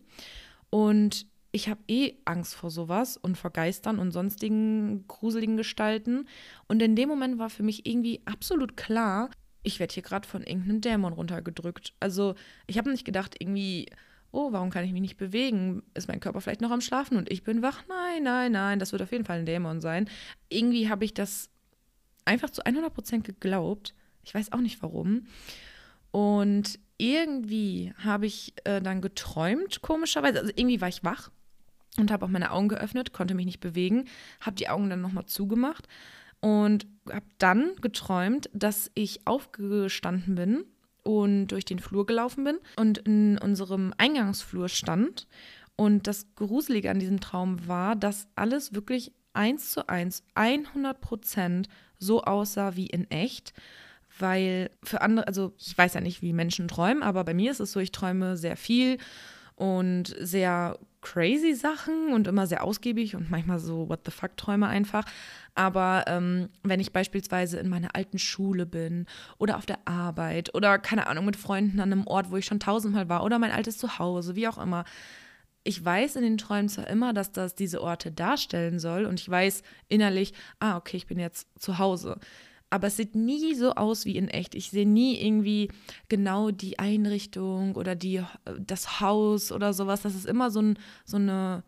[0.70, 6.26] Und ich habe eh Angst vor sowas und vor Geistern und sonstigen gruseligen Gestalten.
[6.66, 9.30] Und in dem Moment war für mich irgendwie absolut klar,
[9.62, 11.94] ich werde hier gerade von irgendeinem Dämon runtergedrückt.
[12.00, 12.34] Also
[12.66, 13.86] ich habe nicht gedacht, irgendwie,
[14.32, 15.84] oh, warum kann ich mich nicht bewegen?
[15.94, 17.84] Ist mein Körper vielleicht noch am Schlafen und ich bin wach?
[17.88, 20.10] Nein, nein, nein, das wird auf jeden Fall ein Dämon sein.
[20.48, 21.50] Irgendwie habe ich das
[22.24, 23.94] einfach zu 100% geglaubt.
[24.24, 25.28] Ich weiß auch nicht warum.
[26.10, 30.40] Und irgendwie habe ich äh, dann geträumt, komischerweise.
[30.40, 31.30] Also irgendwie war ich wach
[31.98, 34.06] und habe auch meine Augen geöffnet, konnte mich nicht bewegen,
[34.40, 35.88] habe die Augen dann nochmal zugemacht
[36.40, 40.64] und habe dann geträumt, dass ich aufgestanden bin
[41.02, 45.26] und durch den Flur gelaufen bin und in unserem Eingangsflur stand.
[45.76, 51.68] Und das Gruselige an diesem Traum war, dass alles wirklich eins zu eins, 100 Prozent
[51.98, 53.52] so aussah wie in echt.
[54.18, 57.60] Weil für andere, also ich weiß ja nicht, wie Menschen träumen, aber bei mir ist
[57.60, 58.98] es so, ich träume sehr viel
[59.56, 64.66] und sehr crazy Sachen und immer sehr ausgiebig und manchmal so What the fuck Träume
[64.66, 65.04] einfach.
[65.54, 69.06] Aber ähm, wenn ich beispielsweise in meiner alten Schule bin
[69.38, 72.58] oder auf der Arbeit oder keine Ahnung mit Freunden an einem Ort, wo ich schon
[72.58, 74.84] tausendmal war oder mein altes Zuhause, wie auch immer.
[75.62, 79.28] Ich weiß in den Träumen zwar immer, dass das diese Orte darstellen soll und ich
[79.28, 82.18] weiß innerlich, ah, okay, ich bin jetzt zu Hause
[82.74, 84.56] aber es sieht nie so aus wie in echt.
[84.56, 85.70] Ich sehe nie irgendwie
[86.08, 88.20] genau die Einrichtung oder die,
[88.58, 90.02] das Haus oder sowas.
[90.02, 91.62] Das ist immer so, ein, so eine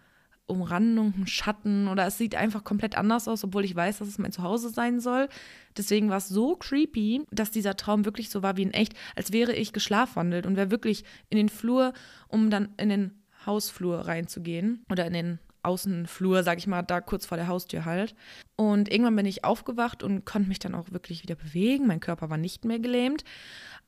[0.47, 4.19] Umrandung, ein Schatten oder es sieht einfach komplett anders aus, obwohl ich weiß, dass es
[4.19, 5.29] mein Zuhause sein soll.
[5.77, 9.33] Deswegen war es so creepy, dass dieser Traum wirklich so war wie in echt, als
[9.33, 11.93] wäre ich geschlafwandelt und wäre wirklich in den Flur,
[12.27, 17.27] um dann in den Hausflur reinzugehen oder in den Außenflur, sag ich mal, da kurz
[17.27, 18.15] vor der Haustür halt.
[18.57, 21.87] Und irgendwann bin ich aufgewacht und konnte mich dann auch wirklich wieder bewegen.
[21.87, 23.25] Mein Körper war nicht mehr gelähmt.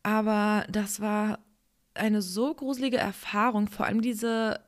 [0.02, 1.38] Aber das war
[1.94, 4.60] eine so gruselige Erfahrung, vor allem diese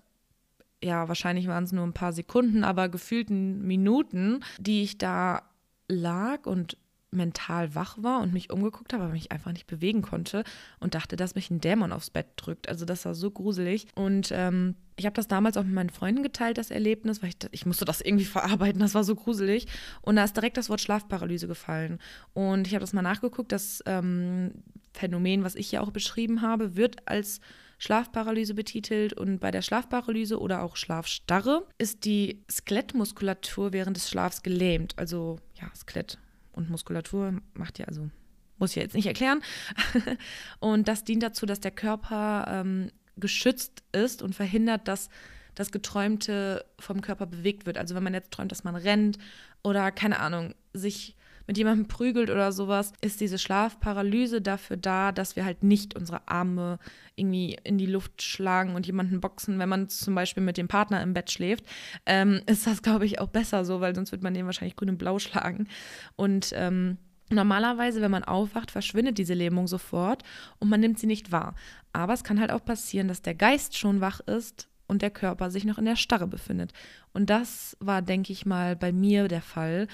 [0.83, 5.43] ja, wahrscheinlich waren es nur ein paar Sekunden, aber gefühlten Minuten, die ich da
[5.89, 6.79] lag und
[7.11, 10.45] mental wach war und mich umgeguckt habe, aber mich einfach nicht bewegen konnte
[10.79, 12.69] und dachte, dass mich ein Dämon aufs Bett drückt.
[12.69, 13.89] Also das war so gruselig.
[13.95, 17.37] Und ähm, ich habe das damals auch mit meinen Freunden geteilt, das Erlebnis, weil ich,
[17.53, 19.67] ich musste das irgendwie verarbeiten, das war so gruselig.
[20.03, 21.99] Und da ist direkt das Wort Schlafparalyse gefallen.
[22.35, 24.53] Und ich habe das mal nachgeguckt, das ähm,
[24.93, 27.41] Phänomen, was ich hier auch beschrieben habe, wird als
[27.79, 34.43] Schlafparalyse betitelt und bei der Schlafparalyse oder auch Schlafstarre ist die Skelettmuskulatur während des Schlafs
[34.43, 34.99] gelähmt.
[34.99, 36.19] Also ja, Skelett
[36.53, 38.11] und Muskulatur macht ja also
[38.59, 39.41] muss ich jetzt nicht erklären.
[40.61, 45.09] und das dient dazu, dass der Körper ähm, geschützt ist und verhindert, dass
[45.55, 47.79] das Geträumte vom Körper bewegt wird.
[47.79, 49.19] Also wenn man jetzt träumt, dass man rennt
[49.63, 55.35] oder keine Ahnung, sich mit jemandem prügelt oder sowas, ist diese Schlafparalyse dafür da, dass
[55.35, 56.79] wir halt nicht unsere Arme
[57.17, 61.03] irgendwie in die Luft schlagen und jemanden boxen, wenn man zum Beispiel mit dem Partner
[61.03, 61.65] im Bett schläft.
[62.07, 64.91] Ähm, ist das, glaube ich, auch besser so, weil sonst wird man den wahrscheinlich grün
[64.91, 65.67] und blau schlagen.
[66.15, 66.99] Und ähm,
[67.31, 70.25] Normalerweise, wenn man aufwacht, verschwindet diese Lähmung sofort
[70.59, 71.55] und man nimmt sie nicht wahr.
[71.93, 75.53] Aber es kann halt auch passieren, dass der Geist schon wach ist und der Körper
[75.53, 76.73] sich noch in der Starre befindet.
[77.13, 79.87] Und das war, denke ich mal, bei mir der Fall.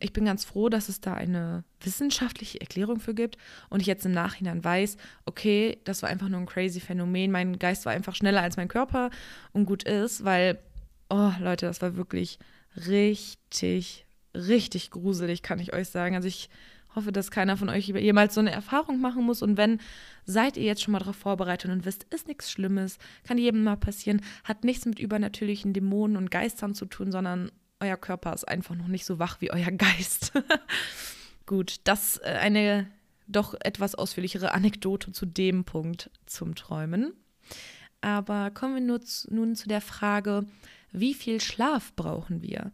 [0.00, 3.36] Ich bin ganz froh, dass es da eine wissenschaftliche Erklärung für gibt
[3.68, 4.96] und ich jetzt im Nachhinein weiß,
[5.26, 7.30] okay, das war einfach nur ein crazy Phänomen.
[7.30, 9.10] Mein Geist war einfach schneller als mein Körper
[9.52, 10.58] und gut ist, weil,
[11.10, 12.38] oh Leute, das war wirklich
[12.86, 16.16] richtig, richtig gruselig, kann ich euch sagen.
[16.16, 16.48] Also ich
[16.94, 19.42] hoffe, dass keiner von euch jemals so eine Erfahrung machen muss.
[19.42, 19.80] Und wenn,
[20.24, 23.76] seid ihr jetzt schon mal darauf vorbereitet und wisst, ist nichts Schlimmes, kann jedem mal
[23.76, 28.74] passieren, hat nichts mit übernatürlichen Dämonen und Geistern zu tun, sondern euer Körper ist einfach
[28.74, 30.32] noch nicht so wach wie euer Geist.
[31.46, 32.86] Gut, das äh, eine
[33.28, 37.12] doch etwas ausführlichere Anekdote zu dem Punkt zum Träumen.
[38.00, 38.98] Aber kommen wir
[39.30, 40.46] nun zu der Frage,
[40.92, 42.70] wie viel Schlaf brauchen wir?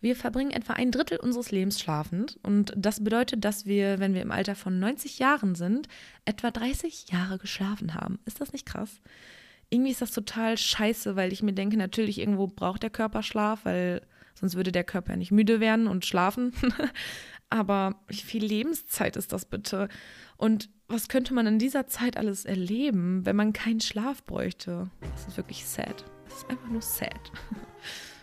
[0.00, 4.22] Wir verbringen etwa ein Drittel unseres Lebens schlafend und das bedeutet, dass wir, wenn wir
[4.22, 5.88] im Alter von 90 Jahren sind,
[6.24, 8.18] etwa 30 Jahre geschlafen haben.
[8.24, 9.00] Ist das nicht krass?
[9.68, 13.64] Irgendwie ist das total scheiße, weil ich mir denke, natürlich irgendwo braucht der Körper Schlaf,
[13.64, 14.02] weil
[14.34, 16.52] sonst würde der Körper nicht müde werden und schlafen.
[17.50, 19.88] Aber wie viel Lebenszeit ist das bitte?
[20.36, 24.90] Und was könnte man in dieser Zeit alles erleben, wenn man keinen Schlaf bräuchte?
[25.12, 26.04] Das ist wirklich sad.
[26.24, 27.32] Das ist einfach nur sad.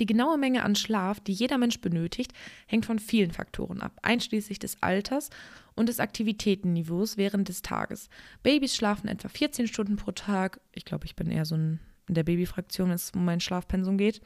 [0.00, 2.32] Die genaue Menge an Schlaf, die jeder Mensch benötigt,
[2.66, 5.30] hängt von vielen Faktoren ab, einschließlich des Alters
[5.74, 8.08] und des Aktivitätenniveaus während des Tages.
[8.42, 10.60] Babys schlafen etwa 14 Stunden pro Tag.
[10.72, 13.98] Ich glaube, ich bin eher so ein in der Babyfraktion, wenn es um mein Schlafpensum
[13.98, 14.20] geht,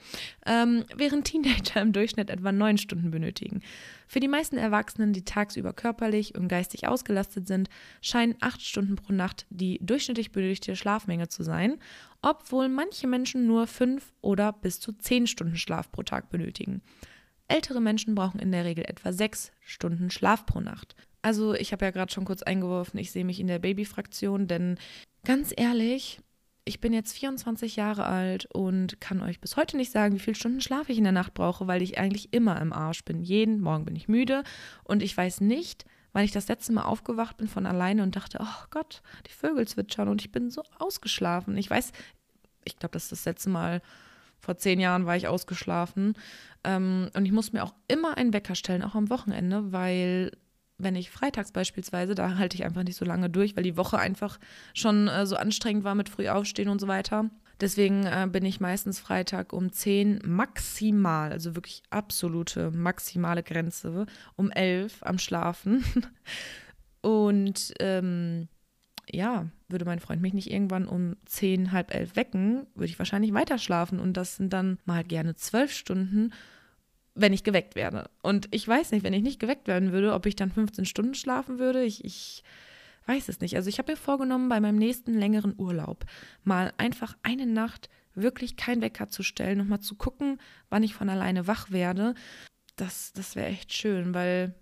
[0.47, 3.63] ähm, während Teenager im Durchschnitt etwa neun Stunden benötigen.
[4.07, 7.71] Für die meisten Erwachsenen, die tagsüber körperlich und geistig ausgelastet sind,
[8.03, 11.79] scheinen acht Stunden pro Nacht die durchschnittlich benötigte Schlafmenge zu sein,
[12.23, 16.83] obwohl manche Menschen nur fünf oder bis zu zehn Stunden Schlaf pro Tag benötigen.
[17.49, 20.95] Ältere Menschen brauchen in der Regel etwa sechs Stunden Schlaf pro Nacht.
[21.23, 24.79] Also ich habe ja gerade schon kurz eingeworfen, ich sehe mich in der Babyfraktion, denn
[25.25, 26.21] ganz ehrlich,
[26.71, 30.37] ich bin jetzt 24 Jahre alt und kann euch bis heute nicht sagen, wie viele
[30.37, 33.23] Stunden Schlaf ich in der Nacht brauche, weil ich eigentlich immer im Arsch bin.
[33.25, 34.45] Jeden Morgen bin ich müde
[34.85, 38.39] und ich weiß nicht, weil ich das letzte Mal aufgewacht bin von alleine und dachte,
[38.41, 41.57] oh Gott, die Vögel zwitschern und ich bin so ausgeschlafen.
[41.57, 41.91] Ich weiß,
[42.65, 43.83] ich glaube, das ist das letzte Mal
[44.39, 46.15] vor zehn Jahren war ich ausgeschlafen.
[46.63, 50.31] Ähm, und ich muss mir auch immer einen Wecker stellen, auch am Wochenende, weil
[50.83, 53.99] wenn ich freitags beispielsweise, da halte ich einfach nicht so lange durch, weil die Woche
[53.99, 54.39] einfach
[54.75, 57.31] schon äh, so anstrengend war mit früh aufstehen und so weiter.
[57.61, 64.51] Deswegen äh, bin ich meistens Freitag um 10 maximal, also wirklich absolute maximale Grenze, um
[64.51, 65.85] 11 am Schlafen.
[67.03, 68.49] und ähm,
[69.11, 73.35] ja, würde mein Freund mich nicht irgendwann um 10, halb elf wecken, würde ich wahrscheinlich
[73.35, 74.01] weiter schlafen.
[74.01, 76.33] Und das sind dann mal gerne zwölf Stunden
[77.21, 78.11] wenn ich geweckt werde.
[78.23, 81.15] Und ich weiß nicht, wenn ich nicht geweckt werden würde, ob ich dann 15 Stunden
[81.15, 81.83] schlafen würde.
[81.83, 82.43] Ich, ich
[83.07, 83.57] weiß es nicht.
[83.57, 86.05] Also ich habe mir vorgenommen, bei meinem nächsten längeren Urlaub
[86.45, 90.95] mal einfach eine Nacht wirklich kein Wecker zu stellen und mal zu gucken, wann ich
[90.95, 92.15] von alleine wach werde.
[92.77, 94.55] Das, das wäre echt schön, weil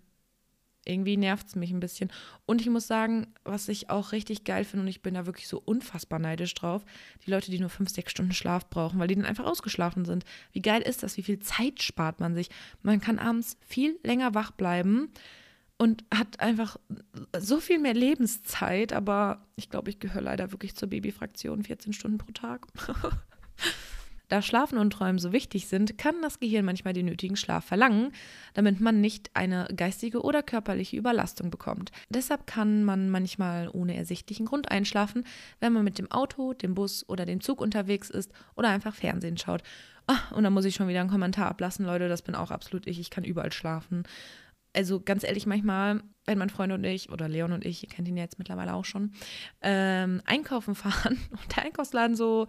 [0.88, 2.10] irgendwie nervt es mich ein bisschen.
[2.46, 5.48] Und ich muss sagen, was ich auch richtig geil finde, und ich bin da wirklich
[5.48, 6.84] so unfassbar neidisch drauf,
[7.24, 10.24] die Leute, die nur fünf, sechs Stunden Schlaf brauchen, weil die dann einfach ausgeschlafen sind.
[10.52, 11.16] Wie geil ist das?
[11.16, 12.48] Wie viel Zeit spart man sich?
[12.82, 15.10] Man kann abends viel länger wach bleiben
[15.76, 16.76] und hat einfach
[17.38, 22.18] so viel mehr Lebenszeit, aber ich glaube, ich gehöre leider wirklich zur Babyfraktion, 14 Stunden
[22.18, 22.66] pro Tag.
[24.28, 28.12] Da Schlafen und Träumen so wichtig sind, kann das Gehirn manchmal den nötigen Schlaf verlangen,
[28.54, 31.92] damit man nicht eine geistige oder körperliche Überlastung bekommt.
[32.10, 35.24] Deshalb kann man manchmal ohne ersichtlichen Grund einschlafen,
[35.60, 39.38] wenn man mit dem Auto, dem Bus oder dem Zug unterwegs ist oder einfach Fernsehen
[39.38, 39.62] schaut.
[40.06, 42.86] Oh, und da muss ich schon wieder einen Kommentar ablassen, Leute, das bin auch absolut
[42.86, 44.04] ich, ich kann überall schlafen.
[44.74, 48.08] Also ganz ehrlich, manchmal, wenn mein Freund und ich, oder Leon und ich, ihr kennt
[48.08, 49.12] ihn ja jetzt mittlerweile auch schon,
[49.62, 52.46] ähm, einkaufen fahren und der Einkaufsladen so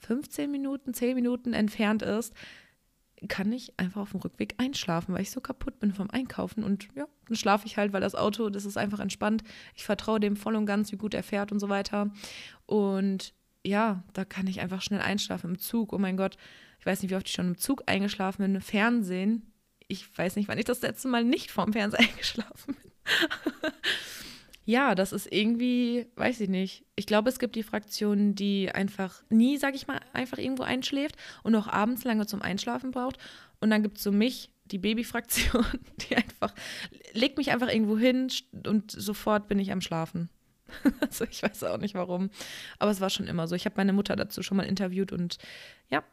[0.00, 2.34] 15 Minuten, 10 Minuten entfernt ist,
[3.28, 6.64] kann ich einfach auf dem Rückweg einschlafen, weil ich so kaputt bin vom Einkaufen.
[6.64, 9.42] Und ja, dann schlafe ich halt, weil das Auto, das ist einfach entspannt.
[9.74, 12.10] Ich vertraue dem voll und ganz, wie gut er fährt und so weiter.
[12.66, 15.92] Und ja, da kann ich einfach schnell einschlafen im Zug.
[15.92, 16.36] Oh mein Gott,
[16.78, 18.60] ich weiß nicht, wie oft ich schon im Zug eingeschlafen bin.
[18.60, 19.52] Fernsehen.
[19.86, 22.92] Ich weiß nicht, wann ich das letzte Mal nicht vorm Fernseher eingeschlafen bin.
[24.70, 26.84] Ja, das ist irgendwie, weiß ich nicht.
[26.94, 31.16] Ich glaube, es gibt die Fraktion, die einfach nie, sag ich mal, einfach irgendwo einschläft
[31.42, 33.18] und auch abends lange zum Einschlafen braucht.
[33.60, 35.66] Und dann gibt es so mich, die Babyfraktion,
[36.08, 36.54] die einfach,
[37.12, 38.28] legt mich einfach irgendwo hin
[38.66, 40.30] und sofort bin ich am Schlafen.
[41.00, 42.30] also ich weiß auch nicht warum.
[42.78, 43.56] Aber es war schon immer so.
[43.56, 45.38] Ich habe meine Mutter dazu schon mal interviewt und
[45.88, 46.04] ja,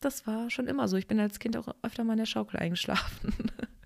[0.00, 0.96] das war schon immer so.
[0.96, 3.34] Ich bin als Kind auch öfter mal in der Schaukel eingeschlafen.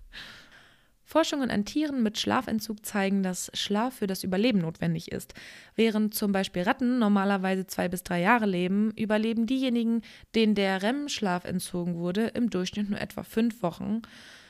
[1.15, 5.33] Forschungen an Tieren mit Schlafentzug zeigen, dass Schlaf für das Überleben notwendig ist.
[5.73, 10.01] Während zum Beispiel Ratten normalerweise zwei bis drei Jahre leben, überleben diejenigen,
[10.35, 14.01] denen der REM-Schlaf entzogen wurde, im Durchschnitt nur etwa fünf Wochen.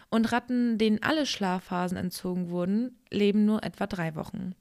[0.09, 4.55] Und Ratten, denen alle Schlafphasen entzogen wurden, leben nur etwa drei Wochen.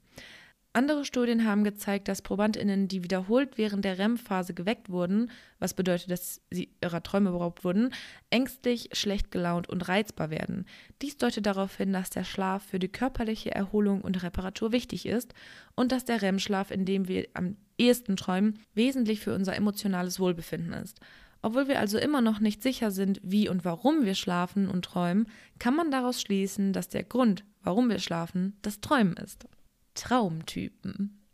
[0.75, 6.11] Andere Studien haben gezeigt, dass ProbandInnen, die wiederholt während der REM-Phase geweckt wurden, was bedeutet,
[6.11, 7.93] dass sie ihrer Träume beraubt wurden,
[8.29, 10.65] ängstlich, schlecht gelaunt und reizbar werden.
[11.01, 15.33] Dies deutet darauf hin, dass der Schlaf für die körperliche Erholung und Reparatur wichtig ist
[15.75, 20.73] und dass der REM-Schlaf, in dem wir am ehesten träumen, wesentlich für unser emotionales Wohlbefinden
[20.73, 20.99] ist.
[21.41, 25.29] Obwohl wir also immer noch nicht sicher sind, wie und warum wir schlafen und träumen,
[25.57, 29.47] kann man daraus schließen, dass der Grund, warum wir schlafen, das Träumen ist.
[29.95, 31.25] Traumtypen.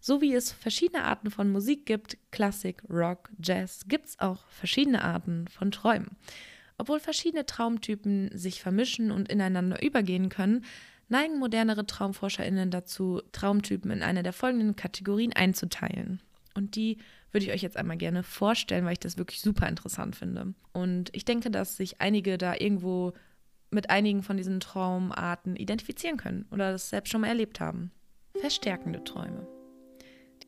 [0.00, 5.02] So wie es verschiedene Arten von Musik gibt, Klassik, Rock, Jazz, gibt es auch verschiedene
[5.02, 6.16] Arten von Träumen.
[6.76, 10.64] Obwohl verschiedene Traumtypen sich vermischen und ineinander übergehen können,
[11.08, 16.20] neigen modernere TraumforscherInnen dazu, Traumtypen in eine der folgenden Kategorien einzuteilen.
[16.54, 16.98] Und die
[17.32, 20.54] würde ich euch jetzt einmal gerne vorstellen, weil ich das wirklich super interessant finde.
[20.72, 23.12] Und ich denke, dass sich einige da irgendwo
[23.70, 27.90] mit einigen von diesen Traumarten identifizieren können oder das selbst schon mal erlebt haben.
[28.40, 29.46] Verstärkende Träume.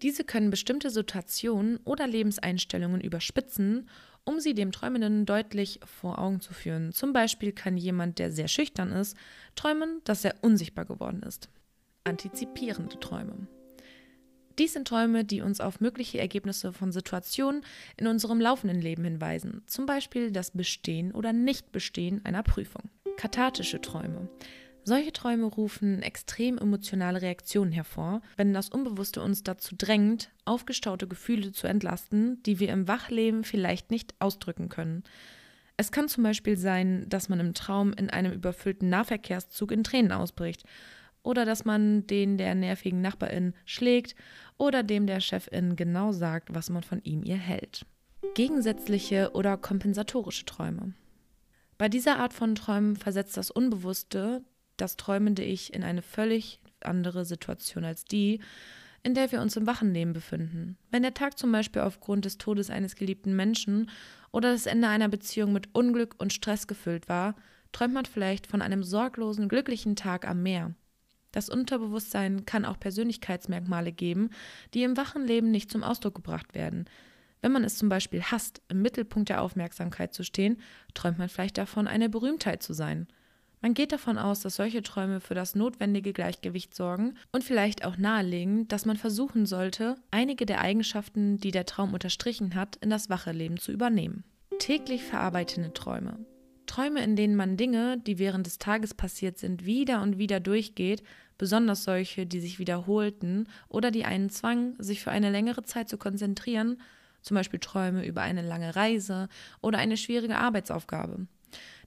[0.02, 3.88] Diese können bestimmte Situationen oder Lebenseinstellungen überspitzen,
[4.24, 6.92] um sie dem Träumenden deutlich vor Augen zu führen.
[6.92, 9.16] Zum Beispiel kann jemand, der sehr schüchtern ist,
[9.54, 11.48] träumen, dass er unsichtbar geworden ist.
[12.04, 13.46] Antizipierende Träume.
[14.58, 17.62] Dies sind Träume, die uns auf mögliche Ergebnisse von Situationen
[17.96, 22.90] in unserem laufenden Leben hinweisen, zum Beispiel das Bestehen oder Nichtbestehen einer Prüfung.
[23.16, 24.28] Kathartische Träume.
[24.88, 31.50] Solche Träume rufen extrem emotionale Reaktionen hervor, wenn das Unbewusste uns dazu drängt, aufgestaute Gefühle
[31.50, 35.02] zu entlasten, die wir im Wachleben vielleicht nicht ausdrücken können.
[35.76, 40.12] Es kann zum Beispiel sein, dass man im Traum in einem überfüllten Nahverkehrszug in Tränen
[40.12, 40.62] ausbricht
[41.24, 44.14] oder dass man den der nervigen Nachbarin schlägt
[44.56, 47.84] oder dem der Chefin genau sagt, was man von ihm ihr hält.
[48.36, 50.94] Gegensätzliche oder kompensatorische Träume.
[51.76, 54.44] Bei dieser Art von Träumen versetzt das Unbewusste
[54.76, 58.40] das träumende Ich in eine völlig andere Situation als die,
[59.02, 60.76] in der wir uns im Wachenleben befinden.
[60.90, 63.90] Wenn der Tag zum Beispiel aufgrund des Todes eines geliebten Menschen
[64.32, 67.36] oder das Ende einer Beziehung mit Unglück und Stress gefüllt war,
[67.72, 70.74] träumt man vielleicht von einem sorglosen, glücklichen Tag am Meer.
[71.30, 74.30] Das Unterbewusstsein kann auch Persönlichkeitsmerkmale geben,
[74.74, 76.86] die im Wachenleben nicht zum Ausdruck gebracht werden.
[77.42, 80.58] Wenn man es zum Beispiel hasst, im Mittelpunkt der Aufmerksamkeit zu stehen,
[80.94, 83.06] träumt man vielleicht davon, eine Berühmtheit zu sein.
[83.60, 87.96] Man geht davon aus, dass solche Träume für das notwendige Gleichgewicht sorgen und vielleicht auch
[87.96, 93.08] nahelegen, dass man versuchen sollte, einige der Eigenschaften, die der Traum unterstrichen hat, in das
[93.08, 94.24] wache Leben zu übernehmen.
[94.58, 96.18] Täglich verarbeitende Träume.
[96.66, 101.02] Träume, in denen man Dinge, die während des Tages passiert sind, wieder und wieder durchgeht,
[101.38, 105.98] besonders solche, die sich wiederholten oder die einen zwangen, sich für eine längere Zeit zu
[105.98, 106.80] konzentrieren,
[107.22, 109.28] zum Beispiel Träume über eine lange Reise
[109.60, 111.26] oder eine schwierige Arbeitsaufgabe.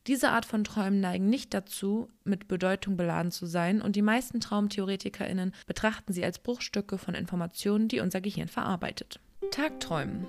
[0.08, 4.40] Diese Art von Träumen neigen nicht dazu, mit Bedeutung beladen zu sein, und die meisten
[4.40, 9.20] TraumtheoretikerInnen betrachten sie als Bruchstücke von Informationen, die unser Gehirn verarbeitet.
[9.52, 10.28] Tagträumen.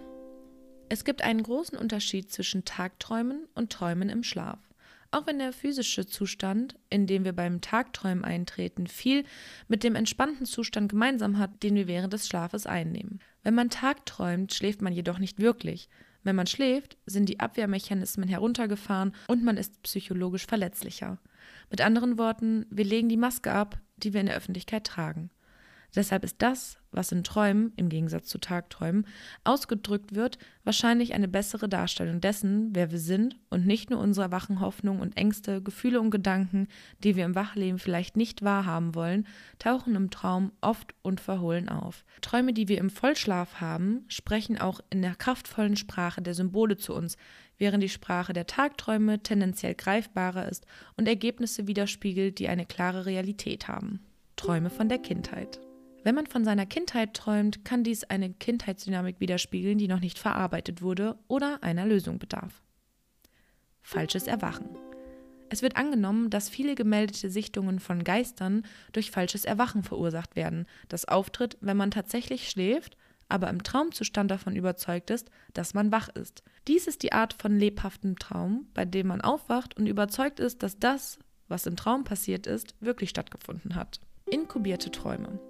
[0.88, 4.58] Es gibt einen großen Unterschied zwischen Tagträumen und Träumen im Schlaf.
[5.12, 9.24] Auch wenn der physische Zustand, in dem wir beim Tagträumen eintreten, viel
[9.66, 13.20] mit dem entspannten Zustand gemeinsam hat, den wir während des Schlafes einnehmen.
[13.42, 15.88] Wenn man tagträumt, schläft man jedoch nicht wirklich,
[16.22, 21.18] wenn man schläft, sind die Abwehrmechanismen heruntergefahren und man ist psychologisch verletzlicher.
[21.70, 25.30] Mit anderen Worten, wir legen die Maske ab, die wir in der Öffentlichkeit tragen.
[25.94, 29.06] Deshalb ist das, was in Träumen, im Gegensatz zu Tagträumen,
[29.44, 34.60] ausgedrückt wird, wahrscheinlich eine bessere Darstellung dessen, wer wir sind und nicht nur unsere wachen
[34.60, 36.68] Hoffnungen und Ängste, Gefühle und Gedanken,
[37.02, 39.26] die wir im Wachleben vielleicht nicht wahrhaben wollen,
[39.58, 42.04] tauchen im Traum oft unverhohlen auf.
[42.20, 46.94] Träume, die wir im Vollschlaf haben, sprechen auch in der kraftvollen Sprache der Symbole zu
[46.94, 47.16] uns,
[47.58, 50.66] während die Sprache der Tagträume tendenziell greifbarer ist
[50.96, 54.00] und Ergebnisse widerspiegelt, die eine klare Realität haben.
[54.36, 55.60] Träume von der Kindheit.
[56.02, 60.80] Wenn man von seiner Kindheit träumt, kann dies eine Kindheitsdynamik widerspiegeln, die noch nicht verarbeitet
[60.80, 62.62] wurde oder einer Lösung bedarf.
[63.82, 64.68] Falsches Erwachen.
[65.50, 71.06] Es wird angenommen, dass viele gemeldete Sichtungen von Geistern durch falsches Erwachen verursacht werden, das
[71.06, 72.96] auftritt, wenn man tatsächlich schläft,
[73.28, 76.42] aber im Traumzustand davon überzeugt ist, dass man wach ist.
[76.66, 80.78] Dies ist die Art von lebhaftem Traum, bei dem man aufwacht und überzeugt ist, dass
[80.78, 84.00] das, was im Traum passiert ist, wirklich stattgefunden hat.
[84.26, 85.49] Inkubierte Träume.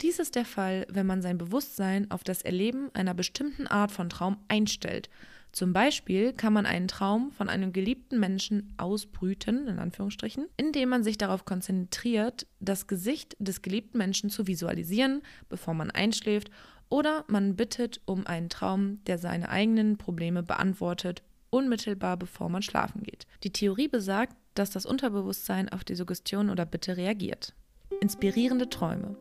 [0.00, 4.08] Dies ist der Fall, wenn man sein Bewusstsein auf das Erleben einer bestimmten Art von
[4.08, 5.10] Traum einstellt.
[5.50, 11.02] Zum Beispiel kann man einen Traum von einem geliebten Menschen ausbrüten, in Anführungsstrichen, indem man
[11.02, 16.50] sich darauf konzentriert, das Gesicht des geliebten Menschen zu visualisieren, bevor man einschläft,
[16.90, 23.02] oder man bittet um einen Traum, der seine eigenen Probleme beantwortet, unmittelbar bevor man schlafen
[23.02, 23.26] geht.
[23.42, 27.54] Die Theorie besagt, dass das Unterbewusstsein auf die Suggestion oder Bitte reagiert.
[28.00, 29.16] Inspirierende Träume.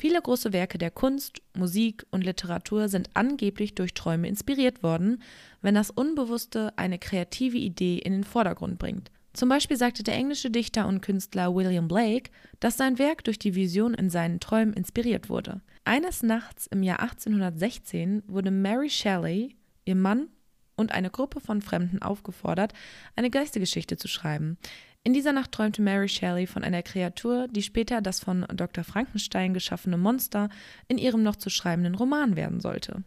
[0.00, 5.22] Viele große Werke der Kunst, Musik und Literatur sind angeblich durch Träume inspiriert worden,
[5.60, 9.10] wenn das Unbewusste eine kreative Idee in den Vordergrund bringt.
[9.34, 12.30] Zum Beispiel sagte der englische Dichter und Künstler William Blake,
[12.60, 15.60] dass sein Werk durch die Vision in seinen Träumen inspiriert wurde.
[15.84, 20.28] Eines Nachts im Jahr 1816 wurde Mary Shelley, ihr Mann
[20.76, 22.72] und eine Gruppe von Fremden aufgefordert,
[23.16, 24.56] eine Geistergeschichte zu schreiben.
[25.02, 28.84] In dieser Nacht träumte Mary Shelley von einer Kreatur, die später das von Dr.
[28.84, 30.50] Frankenstein geschaffene Monster
[30.88, 33.02] in ihrem noch zu schreibenden Roman werden sollte.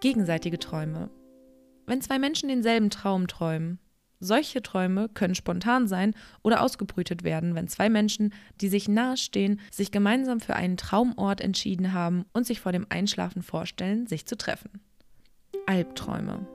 [0.00, 1.10] Gegenseitige Träume.
[1.86, 3.80] Wenn zwei Menschen denselben Traum träumen,
[4.20, 9.90] solche Träume können spontan sein oder ausgebrütet werden, wenn zwei Menschen, die sich nahestehen, sich
[9.90, 14.80] gemeinsam für einen Traumort entschieden haben und sich vor dem Einschlafen vorstellen, sich zu treffen.
[15.66, 16.46] Albträume.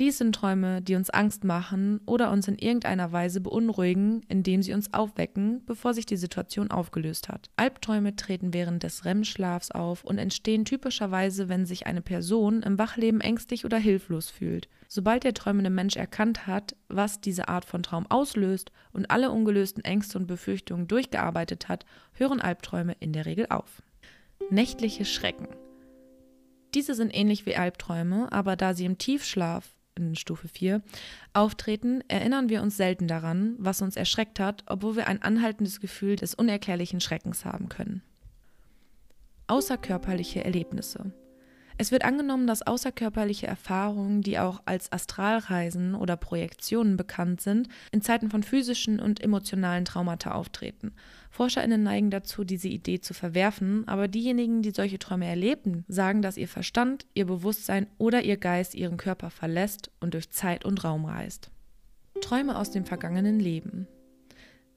[0.00, 4.72] Dies sind Träume, die uns Angst machen oder uns in irgendeiner Weise beunruhigen, indem sie
[4.72, 7.50] uns aufwecken, bevor sich die Situation aufgelöst hat.
[7.56, 13.20] Albträume treten während des REM-Schlafs auf und entstehen typischerweise, wenn sich eine Person im Wachleben
[13.20, 14.70] ängstlich oder hilflos fühlt.
[14.88, 19.84] Sobald der träumende Mensch erkannt hat, was diese Art von Traum auslöst und alle ungelösten
[19.84, 21.84] Ängste und Befürchtungen durchgearbeitet hat,
[22.14, 23.82] hören Albträume in der Regel auf.
[24.48, 25.48] Nächtliche Schrecken.
[26.72, 29.74] Diese sind ähnlich wie Albträume, aber da sie im Tiefschlaf
[30.08, 30.82] in Stufe 4,
[31.32, 36.16] auftreten, erinnern wir uns selten daran, was uns erschreckt hat, obwohl wir ein anhaltendes Gefühl
[36.16, 38.02] des unerklärlichen Schreckens haben können.
[39.46, 41.12] Außerkörperliche Erlebnisse.
[41.80, 48.02] Es wird angenommen, dass außerkörperliche Erfahrungen, die auch als Astralreisen oder Projektionen bekannt sind, in
[48.02, 50.92] Zeiten von physischen und emotionalen Traumata auftreten.
[51.40, 56.36] ForscherInnen neigen dazu, diese Idee zu verwerfen, aber diejenigen, die solche Träume erleben, sagen, dass
[56.36, 61.06] ihr Verstand, ihr Bewusstsein oder ihr Geist ihren Körper verlässt und durch Zeit und Raum
[61.06, 61.50] reist.
[62.20, 63.88] Träume aus dem vergangenen Leben.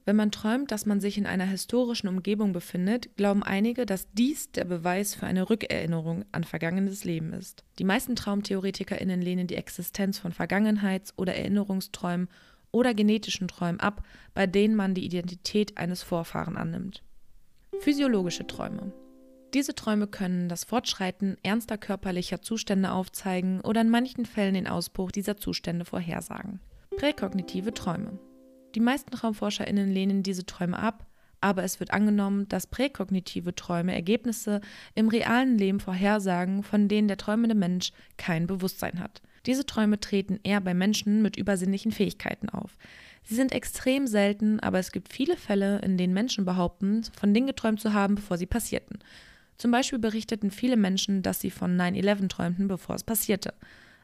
[0.06, 4.50] Wenn man träumt, dass man sich in einer historischen Umgebung befindet, glauben einige, dass dies
[4.50, 7.62] der Beweis für eine Rückerinnerung an vergangenes Leben ist.
[7.78, 12.28] Die meisten TraumtheoretikerInnen lehnen die Existenz von Vergangenheits- oder Erinnerungsträumen
[12.74, 14.02] oder genetischen Träumen ab,
[14.34, 17.02] bei denen man die Identität eines Vorfahren annimmt.
[17.80, 18.92] Physiologische Träume.
[19.54, 25.12] Diese Träume können das Fortschreiten ernster körperlicher Zustände aufzeigen oder in manchen Fällen den Ausbruch
[25.12, 26.60] dieser Zustände vorhersagen.
[26.96, 28.18] Präkognitive Träume.
[28.74, 31.06] Die meisten TraumforscherInnen lehnen diese Träume ab,
[31.40, 34.60] aber es wird angenommen, dass präkognitive Träume Ergebnisse
[34.96, 39.22] im realen Leben vorhersagen, von denen der träumende Mensch kein Bewusstsein hat.
[39.46, 42.76] Diese Träume treten eher bei Menschen mit übersinnlichen Fähigkeiten auf.
[43.22, 47.46] Sie sind extrem selten, aber es gibt viele Fälle, in denen Menschen behaupten, von Dingen
[47.46, 48.98] geträumt zu haben, bevor sie passierten.
[49.56, 53.54] Zum Beispiel berichteten viele Menschen, dass sie von 9-11 träumten, bevor es passierte.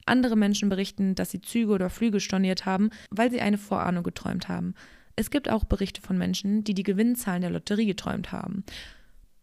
[0.07, 4.49] Andere Menschen berichten, dass sie Züge oder Flüge storniert haben, weil sie eine Vorahnung geträumt
[4.49, 4.75] haben.
[5.17, 8.65] Es gibt auch Berichte von Menschen, die die Gewinnzahlen der Lotterie geträumt haben.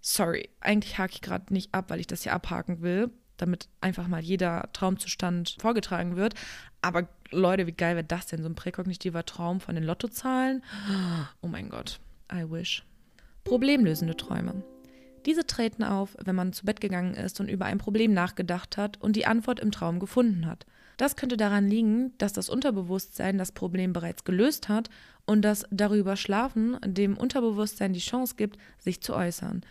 [0.02, 4.08] Sorry, eigentlich hake ich gerade nicht ab, weil ich das hier abhaken will, damit einfach
[4.08, 6.34] mal jeder Traumzustand vorgetragen wird.
[6.82, 8.42] Aber Leute, wie geil wäre das denn?
[8.42, 10.64] So ein präkognitiver Traum von den Lottozahlen?
[11.42, 12.00] Oh mein Gott,
[12.32, 12.84] I wish.
[13.44, 14.64] Problemlösende Träume.
[15.26, 19.02] Diese treten auf, wenn man zu Bett gegangen ist und über ein Problem nachgedacht hat
[19.02, 20.66] und die Antwort im Traum gefunden hat.
[20.96, 24.90] Das könnte daran liegen, dass das Unterbewusstsein das Problem bereits gelöst hat
[25.26, 29.62] und das darüber Schlafen dem Unterbewusstsein die Chance gibt, sich zu äußern.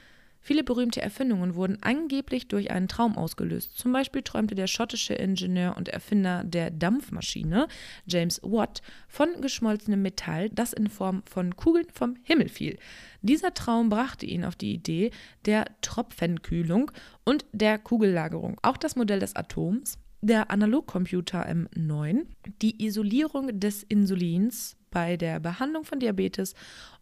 [0.47, 3.77] Viele berühmte Erfindungen wurden angeblich durch einen Traum ausgelöst.
[3.77, 7.67] Zum Beispiel träumte der schottische Ingenieur und Erfinder der Dampfmaschine,
[8.07, 12.79] James Watt, von geschmolzenem Metall, das in Form von Kugeln vom Himmel fiel.
[13.23, 15.11] Dieser Traum brachte ihn auf die Idee
[15.47, 16.93] der Tropfenkühlung
[17.25, 18.61] und der Kugellagerung.
[18.63, 22.25] Auch das Modell des Atoms, der Analogcomputer M9,
[22.63, 26.55] die Isolierung des Insulins bei der Behandlung von Diabetes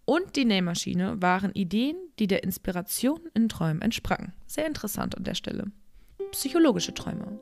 [0.04, 4.32] und die Nähmaschine waren Ideen, die der Inspiration in Träumen entsprangen.
[4.46, 5.70] Sehr interessant an der Stelle.
[6.32, 7.38] Psychologische Träume.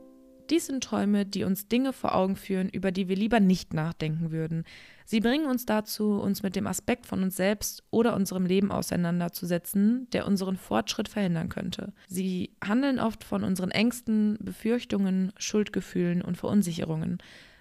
[0.51, 4.33] Dies sind Träume, die uns Dinge vor Augen führen, über die wir lieber nicht nachdenken
[4.33, 4.65] würden.
[5.07, 10.09] Sie bringen uns dazu, uns mit dem Aspekt von uns selbst oder unserem Leben auseinanderzusetzen,
[10.13, 11.93] der unseren Fortschritt verhindern könnte.
[12.07, 17.19] Sie handeln oft von unseren Ängsten, Befürchtungen, Schuldgefühlen und Verunsicherungen.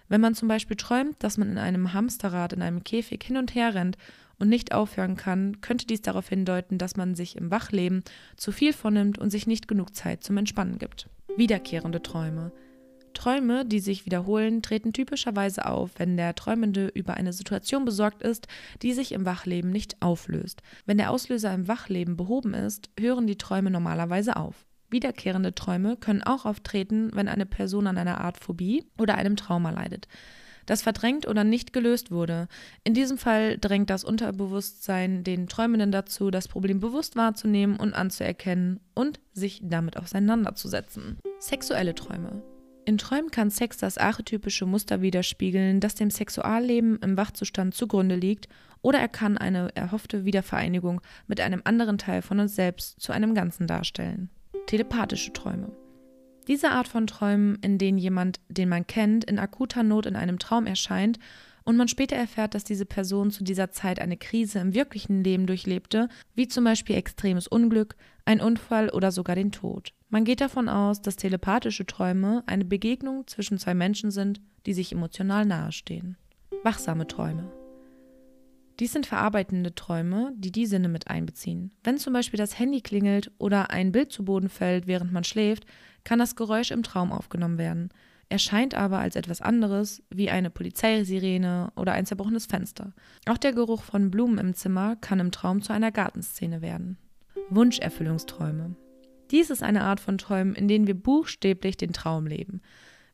[0.09, 3.55] Wenn man zum Beispiel träumt, dass man in einem Hamsterrad in einem Käfig hin und
[3.55, 3.97] her rennt
[4.41, 8.03] und nicht aufhören kann, könnte dies darauf hindeuten, dass man sich im Wachleben
[8.35, 11.07] zu viel vornimmt und sich nicht genug Zeit zum Entspannen gibt.
[11.37, 12.51] Wiederkehrende Träume.
[13.13, 18.47] Träume, die sich wiederholen, treten typischerweise auf, wenn der Träumende über eine Situation besorgt ist,
[18.81, 20.61] die sich im Wachleben nicht auflöst.
[20.85, 24.65] Wenn der Auslöser im Wachleben behoben ist, hören die Träume normalerweise auf.
[24.89, 29.69] Wiederkehrende Träume können auch auftreten, wenn eine Person an einer Art Phobie oder einem Trauma
[29.69, 30.07] leidet
[30.65, 32.47] das verdrängt oder nicht gelöst wurde.
[32.83, 38.79] In diesem Fall drängt das Unterbewusstsein den Träumenden dazu, das Problem bewusst wahrzunehmen und anzuerkennen
[38.93, 41.19] und sich damit auseinanderzusetzen.
[41.39, 42.41] Sexuelle Träume.
[42.85, 48.47] In Träumen kann Sex das archetypische Muster widerspiegeln, das dem Sexualleben im Wachzustand zugrunde liegt,
[48.81, 53.35] oder er kann eine erhoffte Wiedervereinigung mit einem anderen Teil von uns selbst zu einem
[53.35, 54.29] Ganzen darstellen.
[54.65, 55.71] Telepathische Träume.
[56.47, 60.39] Diese Art von Träumen, in denen jemand, den man kennt, in akuter Not in einem
[60.39, 61.19] Traum erscheint
[61.63, 65.45] und man später erfährt, dass diese Person zu dieser Zeit eine Krise im wirklichen Leben
[65.45, 69.93] durchlebte, wie zum Beispiel extremes Unglück, ein Unfall oder sogar den Tod.
[70.09, 74.91] Man geht davon aus, dass telepathische Träume eine Begegnung zwischen zwei Menschen sind, die sich
[74.91, 76.17] emotional nahestehen.
[76.63, 77.60] Wachsame Träume.
[78.81, 81.69] Dies sind verarbeitende Träume, die die Sinne mit einbeziehen.
[81.83, 85.67] Wenn zum Beispiel das Handy klingelt oder ein Bild zu Boden fällt, während man schläft,
[86.03, 87.89] kann das Geräusch im Traum aufgenommen werden,
[88.29, 92.91] erscheint aber als etwas anderes wie eine Polizeisirene oder ein zerbrochenes Fenster.
[93.29, 96.97] Auch der Geruch von Blumen im Zimmer kann im Traum zu einer Gartenszene werden.
[97.51, 98.75] Wunscherfüllungsträume.
[99.29, 102.61] Dies ist eine Art von Träumen, in denen wir buchstäblich den Traum leben.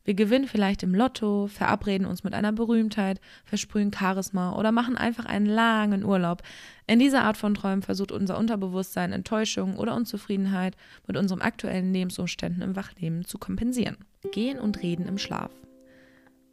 [0.08, 5.26] Wir gewinnen vielleicht im Lotto, verabreden uns mit einer Berühmtheit, versprühen Charisma oder machen einfach
[5.26, 6.40] einen langen Urlaub.
[6.86, 12.62] In dieser Art von Träumen versucht unser Unterbewusstsein Enttäuschung oder Unzufriedenheit mit unseren aktuellen Lebensumständen
[12.62, 13.98] im Wachleben zu kompensieren.
[14.32, 15.50] Gehen und reden im Schlaf.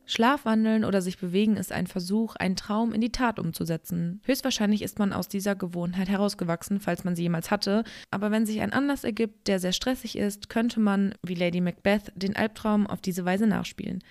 [0.06, 4.22] Schlafwandeln oder sich bewegen ist ein Versuch, einen Traum in die Tat umzusetzen.
[4.26, 8.62] Höchstwahrscheinlich ist man aus dieser Gewohnheit herausgewachsen, falls man sie jemals hatte, aber wenn sich
[8.62, 13.01] ein Anlass ergibt, der sehr stressig ist, könnte man, wie Lady Macbeth, den Albtraum auf
[13.01, 14.03] diese Weise nachspielen.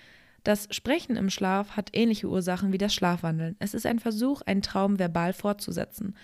[0.43, 3.55] Das Sprechen im Schlaf hat ähnliche Ursachen wie das Schlafwandeln.
[3.59, 6.15] Es ist ein Versuch, einen Traum verbal fortzusetzen.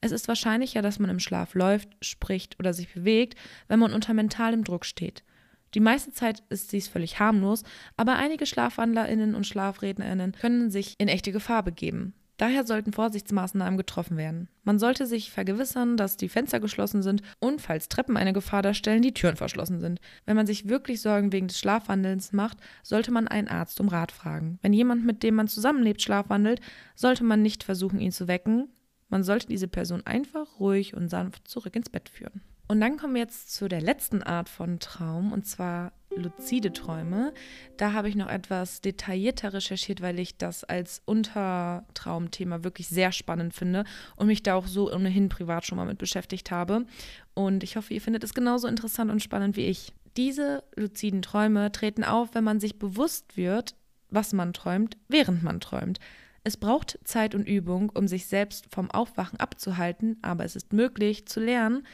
[0.00, 3.36] Es ist wahrscheinlicher, dass man im Schlaf läuft, spricht oder sich bewegt,
[3.68, 5.24] wenn man unter mentalem Druck steht.
[5.74, 7.64] Die meiste Zeit ist dies völlig harmlos,
[7.96, 12.14] aber einige SchlafwandlerInnen und SchlafrednerInnen können sich in echte Gefahr begeben.
[12.36, 14.48] Daher sollten Vorsichtsmaßnahmen getroffen werden.
[14.64, 19.02] Man sollte sich vergewissern, dass die Fenster geschlossen sind und, falls Treppen eine Gefahr darstellen,
[19.02, 20.00] die Türen verschlossen sind.
[20.26, 24.10] Wenn man sich wirklich Sorgen wegen des Schlafwandelns macht, sollte man einen Arzt um Rat
[24.10, 24.58] fragen.
[24.62, 26.60] Wenn jemand, mit dem man zusammenlebt, schlafwandelt,
[26.96, 28.68] sollte man nicht versuchen, ihn zu wecken.
[29.08, 32.40] Man sollte diese Person einfach ruhig und sanft zurück ins Bett führen.
[32.66, 37.34] Und dann kommen wir jetzt zu der letzten Art von Traum, und zwar luzide Träume.
[37.76, 43.54] Da habe ich noch etwas detaillierter recherchiert, weil ich das als Untertraumthema wirklich sehr spannend
[43.54, 43.84] finde
[44.16, 46.86] und mich da auch so ohnehin privat schon mal mit beschäftigt habe.
[47.34, 49.92] Und ich hoffe, ihr findet es genauso interessant und spannend wie ich.
[50.16, 53.74] Diese luziden Träume treten auf, wenn man sich bewusst wird,
[54.10, 55.98] was man träumt, während man träumt.
[56.44, 61.26] Es braucht Zeit und Übung, um sich selbst vom Aufwachen abzuhalten, aber es ist möglich
[61.26, 61.84] zu lernen,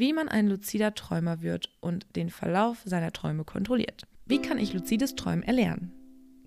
[0.00, 4.06] wie man ein luzider Träumer wird und den Verlauf seiner Träume kontrolliert.
[4.24, 5.92] Wie kann ich luzides Träumen erlernen?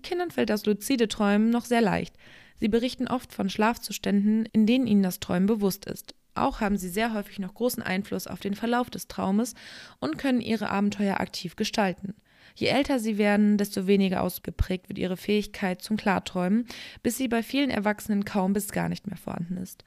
[0.02, 2.16] Kindern fällt das luzide Träumen noch sehr leicht.
[2.56, 6.14] Sie berichten oft von Schlafzuständen, in denen ihnen das Träumen bewusst ist.
[6.34, 9.54] Auch haben sie sehr häufig noch großen Einfluss auf den Verlauf des Traumes
[10.00, 12.14] und können ihre Abenteuer aktiv gestalten.
[12.56, 16.66] Je älter sie werden, desto weniger ausgeprägt wird ihre Fähigkeit zum Klarträumen,
[17.04, 19.84] bis sie bei vielen Erwachsenen kaum bis gar nicht mehr vorhanden ist.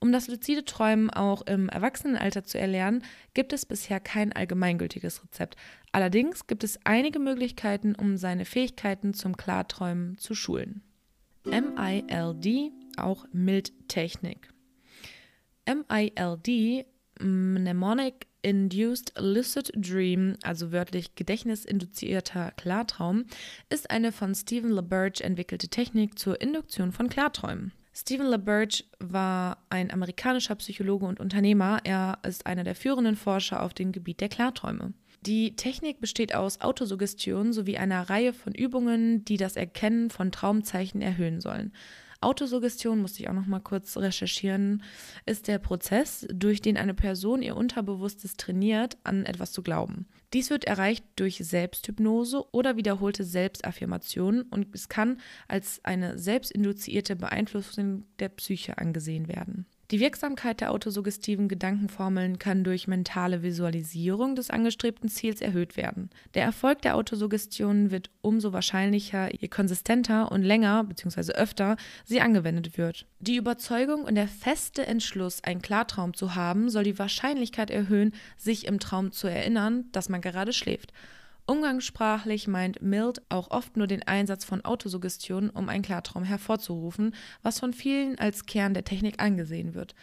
[0.00, 3.02] Um das luzide Träumen auch im Erwachsenenalter zu erlernen,
[3.34, 5.56] gibt es bisher kein allgemeingültiges Rezept.
[5.90, 10.82] Allerdings gibt es einige Möglichkeiten, um seine Fähigkeiten zum Klarträumen zu schulen.
[11.44, 14.48] MILD, auch Mildtechnik.
[15.66, 16.86] MILD,
[17.20, 23.24] Mnemonic Induced Lucid Dream, also wörtlich gedächtnisinduzierter Klartraum,
[23.68, 27.72] ist eine von Stephen LaBerge entwickelte Technik zur Induktion von Klarträumen.
[28.00, 31.80] Stephen LaBerge war ein amerikanischer Psychologe und Unternehmer.
[31.82, 34.92] Er ist einer der führenden Forscher auf dem Gebiet der Klarträume.
[35.22, 41.02] Die Technik besteht aus Autosuggestion sowie einer Reihe von Übungen, die das Erkennen von Traumzeichen
[41.02, 41.72] erhöhen sollen.
[42.20, 44.84] Autosuggestion, musste ich auch noch mal kurz recherchieren,
[45.26, 50.06] ist der Prozess, durch den eine Person ihr Unterbewusstes trainiert, an etwas zu glauben.
[50.34, 58.04] Dies wird erreicht durch Selbsthypnose oder wiederholte Selbstaffirmationen und es kann als eine selbstinduzierte Beeinflussung
[58.18, 59.66] der Psyche angesehen werden.
[59.90, 66.10] Die Wirksamkeit der autosuggestiven Gedankenformeln kann durch mentale Visualisierung des angestrebten Ziels erhöht werden.
[66.34, 71.32] Der Erfolg der Autosuggestion wird umso wahrscheinlicher, je konsistenter und länger bzw.
[71.32, 73.06] öfter sie angewendet wird.
[73.20, 78.66] Die Überzeugung und der feste Entschluss, einen Klartraum zu haben, soll die Wahrscheinlichkeit erhöhen, sich
[78.66, 80.92] im Traum zu erinnern, dass man gerade schläft.
[81.48, 87.58] Umgangssprachlich meint Mild auch oft nur den Einsatz von Autosuggestionen, um einen Klartraum hervorzurufen, was
[87.58, 89.94] von vielen als Kern der Technik angesehen wird.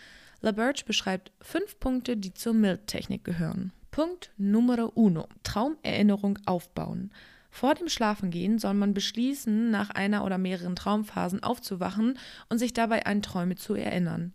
[0.42, 3.72] LaBerge beschreibt fünf Punkte, die zur Mild-Technik gehören.
[3.92, 7.12] Punkt Numero uno: Traumerinnerung aufbauen.
[7.52, 12.18] Vor dem Schlafengehen soll man beschließen, nach einer oder mehreren Traumphasen aufzuwachen
[12.50, 14.34] und sich dabei an Träume zu erinnern.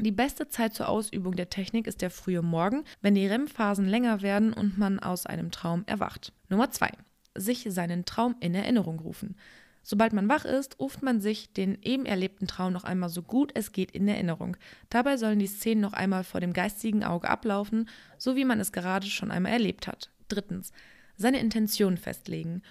[0.00, 4.22] Die beste Zeit zur Ausübung der Technik ist der frühe Morgen, wenn die REM-Phasen länger
[4.22, 6.32] werden und man aus einem Traum erwacht.
[6.48, 6.90] Nummer 2.
[7.34, 9.34] Sich seinen Traum in Erinnerung rufen.
[9.82, 13.50] Sobald man wach ist, ruft man sich den eben erlebten Traum noch einmal so gut
[13.54, 14.56] es geht in Erinnerung.
[14.88, 17.88] Dabei sollen die Szenen noch einmal vor dem geistigen Auge ablaufen,
[18.18, 20.10] so wie man es gerade schon einmal erlebt hat.
[20.28, 20.70] Drittens.
[21.16, 22.62] Seine Intention festlegen.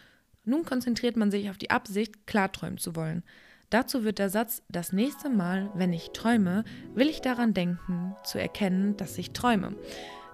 [0.45, 3.23] Nun konzentriert man sich auf die Absicht, klarträumen zu wollen.
[3.69, 6.63] Dazu wird der Satz Das nächste Mal, wenn ich träume,
[6.95, 9.75] will ich daran denken, zu erkennen, dass ich träume,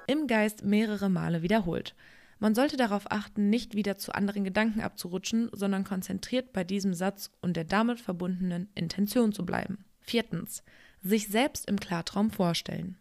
[0.05, 1.95] im Geist mehrere Male wiederholt.
[2.39, 7.31] Man sollte darauf achten, nicht wieder zu anderen Gedanken abzurutschen, sondern konzentriert bei diesem Satz
[7.41, 9.85] und der damit verbundenen Intention zu bleiben.
[10.01, 10.63] Viertens.
[11.01, 12.97] Sich selbst im Klartraum vorstellen.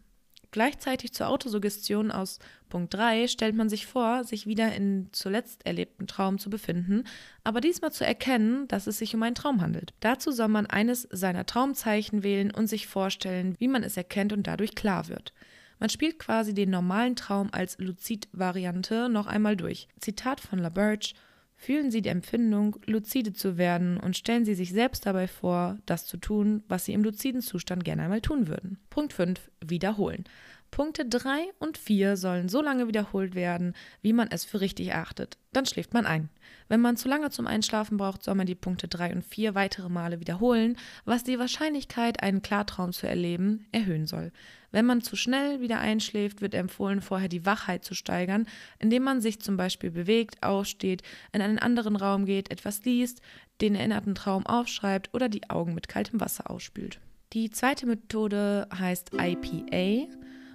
[0.53, 2.37] Gleichzeitig zur Autosuggestion aus
[2.69, 7.05] Punkt 3 stellt man sich vor, sich wieder in zuletzt erlebten Traum zu befinden,
[7.43, 9.95] aber diesmal zu erkennen, dass es sich um einen Traum handelt.
[9.99, 14.45] Dazu soll man eines seiner Traumzeichen wählen und sich vorstellen, wie man es erkennt und
[14.45, 15.33] dadurch klar wird.
[15.79, 19.87] Man spielt quasi den normalen Traum als Luzid-Variante noch einmal durch.
[19.99, 21.15] Zitat von LaBerge
[21.63, 26.05] Fühlen Sie die Empfindung, luzide zu werden und stellen Sie sich selbst dabei vor, das
[26.05, 28.79] zu tun, was Sie im luziden Zustand gerne einmal tun würden.
[28.89, 29.39] Punkt 5.
[29.65, 30.25] Wiederholen.
[30.71, 35.37] Punkte 3 und 4 sollen so lange wiederholt werden, wie man es für richtig erachtet.
[35.53, 36.27] Dann schläft man ein.
[36.67, 39.87] Wenn man zu lange zum Einschlafen braucht, soll man die Punkte 3 und 4 weitere
[39.87, 44.33] Male wiederholen, was die Wahrscheinlichkeit, einen Klartraum zu erleben, erhöhen soll.
[44.73, 48.47] Wenn man zu schnell wieder einschläft, wird empfohlen, vorher die Wachheit zu steigern,
[48.79, 53.21] indem man sich zum Beispiel bewegt, aufsteht, in einen anderen Raum geht, etwas liest,
[53.61, 56.99] den erinnerten Traum aufschreibt oder die Augen mit kaltem Wasser ausspült.
[57.33, 60.11] Die zweite Methode heißt IPA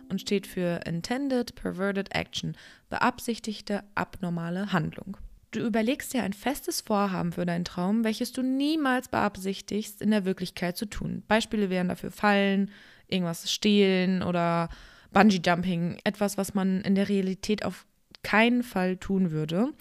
[0.08, 2.56] und steht für Intended Perverted Action,
[2.90, 5.16] beabsichtigte abnormale Handlung.
[5.52, 10.24] Du überlegst dir ein festes Vorhaben für deinen Traum, welches du niemals beabsichtigst, in der
[10.24, 11.22] Wirklichkeit zu tun.
[11.26, 12.70] Beispiele wären dafür Fallen,
[13.08, 14.68] irgendwas stehlen oder
[15.12, 17.86] Bungee Jumping, etwas, was man in der Realität auf
[18.22, 19.72] keinen Fall tun würde,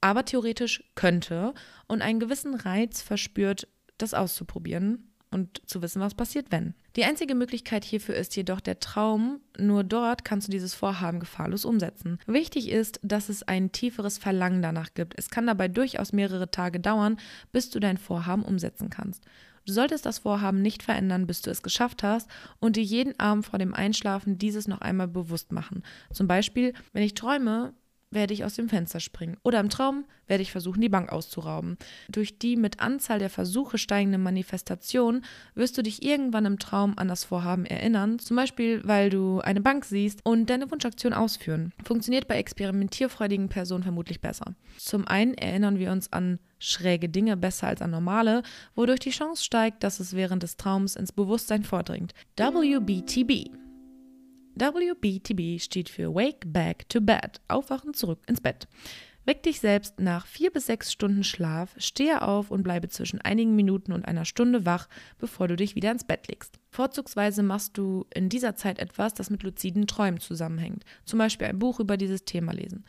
[0.00, 1.54] aber theoretisch könnte
[1.86, 6.74] und einen gewissen Reiz verspürt, das auszuprobieren und zu wissen, was passiert, wenn.
[6.96, 9.40] Die einzige Möglichkeit hierfür ist jedoch der Traum.
[9.58, 12.18] Nur dort kannst du dieses Vorhaben gefahrlos umsetzen.
[12.26, 15.14] Wichtig ist, dass es ein tieferes Verlangen danach gibt.
[15.18, 17.18] Es kann dabei durchaus mehrere Tage dauern,
[17.52, 19.24] bis du dein Vorhaben umsetzen kannst.
[19.66, 23.46] Du solltest das Vorhaben nicht verändern, bis du es geschafft hast und dir jeden Abend
[23.46, 25.82] vor dem Einschlafen dieses noch einmal bewusst machen.
[26.12, 27.74] Zum Beispiel, wenn ich träume,
[28.10, 29.36] werde ich aus dem Fenster springen.
[29.42, 31.76] Oder im Traum werde ich versuchen, die Bank auszurauben.
[32.08, 35.22] Durch die mit Anzahl der Versuche steigende Manifestation
[35.54, 39.60] wirst du dich irgendwann im Traum an das Vorhaben erinnern, zum Beispiel, weil du eine
[39.60, 41.72] Bank siehst und deine Wunschaktion ausführen.
[41.84, 44.54] Funktioniert bei experimentierfreudigen Personen vermutlich besser.
[44.78, 48.42] Zum einen erinnern wir uns an schräge Dinge besser als an normale,
[48.74, 52.14] wodurch die Chance steigt, dass es während des Traums ins Bewusstsein vordringt.
[52.36, 53.65] WBTB
[54.58, 58.66] WBTB steht für Wake Back to Bed, Aufwachen zurück ins Bett.
[59.26, 63.56] Weck dich selbst nach vier bis sechs Stunden Schlaf, stehe auf und bleibe zwischen einigen
[63.56, 64.88] Minuten und einer Stunde wach,
[65.18, 66.58] bevor du dich wieder ins Bett legst.
[66.70, 71.58] Vorzugsweise machst du in dieser Zeit etwas, das mit luziden Träumen zusammenhängt, zum Beispiel ein
[71.58, 72.84] Buch über dieses Thema lesen.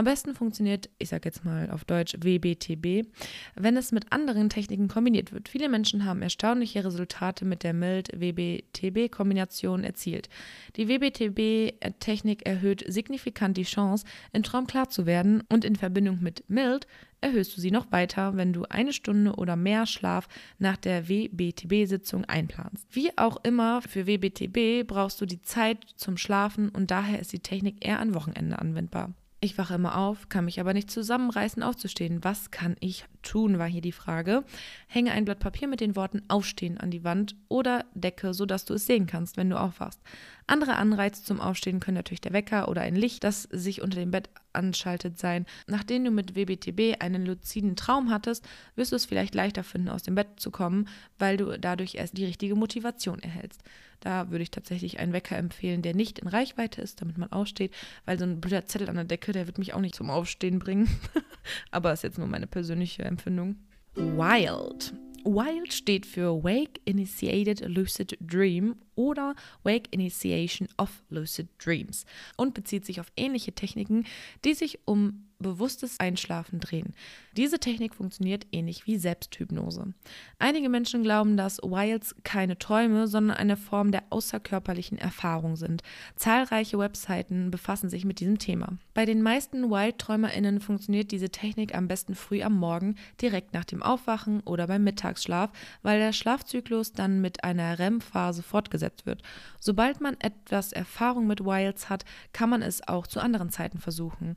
[0.00, 3.06] Am besten funktioniert, ich sage jetzt mal auf Deutsch WBTB,
[3.54, 5.50] wenn es mit anderen Techniken kombiniert wird.
[5.50, 10.30] Viele Menschen haben erstaunliche Resultate mit der Mild-WBTB-Kombination erzielt.
[10.76, 16.44] Die WBTB-Technik erhöht signifikant die Chance, in Traum klar zu werden und in Verbindung mit
[16.48, 16.86] Mild
[17.20, 20.28] erhöhst du sie noch weiter, wenn du eine Stunde oder mehr Schlaf
[20.58, 22.86] nach der WBTB-Sitzung einplanst.
[22.88, 27.40] Wie auch immer, für WBTB brauchst du die Zeit zum Schlafen und daher ist die
[27.40, 29.12] Technik eher an Wochenende anwendbar.
[29.42, 32.22] Ich wache immer auf, kann mich aber nicht zusammenreißen, aufzustehen.
[32.22, 34.44] Was kann ich tun, war hier die Frage.
[34.86, 38.74] Hänge ein Blatt Papier mit den Worten Aufstehen an die Wand oder Decke, sodass du
[38.74, 40.00] es sehen kannst, wenn du aufwachst.
[40.46, 44.10] Andere Anreize zum Aufstehen können natürlich der Wecker oder ein Licht, das sich unter dem
[44.10, 45.46] Bett anschaltet sein.
[45.68, 48.44] Nachdem du mit WBTB einen luziden Traum hattest,
[48.74, 52.16] wirst du es vielleicht leichter finden, aus dem Bett zu kommen, weil du dadurch erst
[52.16, 53.62] die richtige Motivation erhältst.
[54.00, 57.72] Da würde ich tatsächlich einen Wecker empfehlen, der nicht in Reichweite ist, damit man aufsteht,
[58.06, 60.58] weil so ein blöder Zettel an der Decke, der wird mich auch nicht zum Aufstehen
[60.58, 60.88] bringen.
[61.70, 63.56] Aber ist jetzt nur meine persönliche Empfindung.
[63.94, 64.94] Wild.
[65.24, 72.04] Wild steht für Wake Initiated Lucid Dream oder Wake Initiation of Lucid Dreams
[72.36, 74.04] und bezieht sich auf ähnliche Techniken,
[74.44, 76.92] die sich um bewusstes Einschlafen drehen.
[77.34, 79.94] Diese Technik funktioniert ähnlich wie Selbsthypnose.
[80.38, 85.82] Einige Menschen glauben, dass Wilds keine Träume, sondern eine Form der außerkörperlichen Erfahrung sind.
[86.16, 88.76] Zahlreiche Webseiten befassen sich mit diesem Thema.
[88.92, 93.82] Bei den meisten Wild-TräumerInnen funktioniert diese Technik am besten früh am Morgen, direkt nach dem
[93.82, 95.50] Aufwachen oder beim Mittagsschlaf,
[95.82, 99.22] weil der Schlafzyklus dann mit einer REM-Phase fortgesetzt wird.
[99.58, 104.36] Sobald man etwas Erfahrung mit Wilds hat, kann man es auch zu anderen Zeiten versuchen.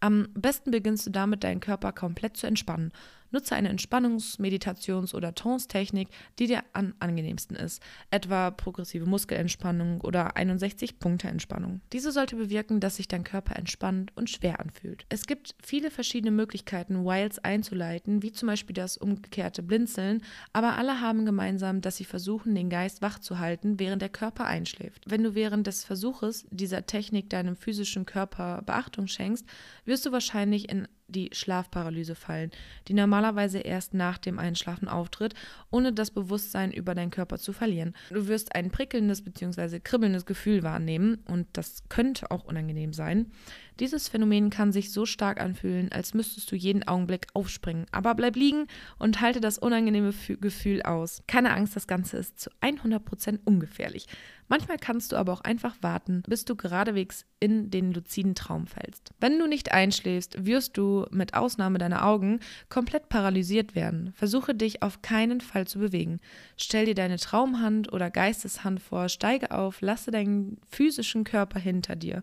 [0.00, 2.92] Am besten beginnst du damit, deinen Körper komplett zu entspannen.
[3.32, 6.08] Nutze eine Entspannungs-, Meditations- oder Trance-Technik,
[6.38, 11.80] die dir am angenehmsten ist, etwa progressive Muskelentspannung oder 61-Punkte-Entspannung.
[11.92, 15.06] Diese sollte bewirken, dass sich dein Körper entspannt und schwer anfühlt.
[15.08, 20.22] Es gibt viele verschiedene Möglichkeiten, Wilds einzuleiten, wie zum Beispiel das umgekehrte Blinzeln,
[20.52, 24.46] aber alle haben gemeinsam, dass sie versuchen, den Geist wach zu halten, während der Körper
[24.46, 25.04] einschläft.
[25.06, 29.46] Wenn du während des Versuches dieser Technik deinem physischen Körper Beachtung schenkst,
[29.84, 32.50] wirst du wahrscheinlich in die Schlafparalyse fallen,
[32.88, 35.34] die normalerweise erst nach dem Einschlafen auftritt,
[35.70, 37.94] ohne das Bewusstsein über deinen Körper zu verlieren.
[38.10, 39.80] Du wirst ein prickelndes bzw.
[39.80, 43.30] kribbelndes Gefühl wahrnehmen und das könnte auch unangenehm sein.
[43.80, 47.86] Dieses Phänomen kann sich so stark anfühlen, als müsstest du jeden Augenblick aufspringen.
[47.92, 48.66] Aber bleib liegen
[48.98, 51.22] und halte das unangenehme Gefühl aus.
[51.26, 54.06] Keine Angst, das Ganze ist zu 100% ungefährlich.
[54.52, 59.10] Manchmal kannst du aber auch einfach warten, bis du geradewegs in den luziden Traum fällst.
[59.18, 64.12] Wenn du nicht einschläfst, wirst du, mit Ausnahme deiner Augen, komplett paralysiert werden.
[64.14, 66.20] Versuche dich auf keinen Fall zu bewegen.
[66.58, 72.22] Stell dir deine Traumhand oder Geisteshand vor, steige auf, lasse deinen physischen Körper hinter dir.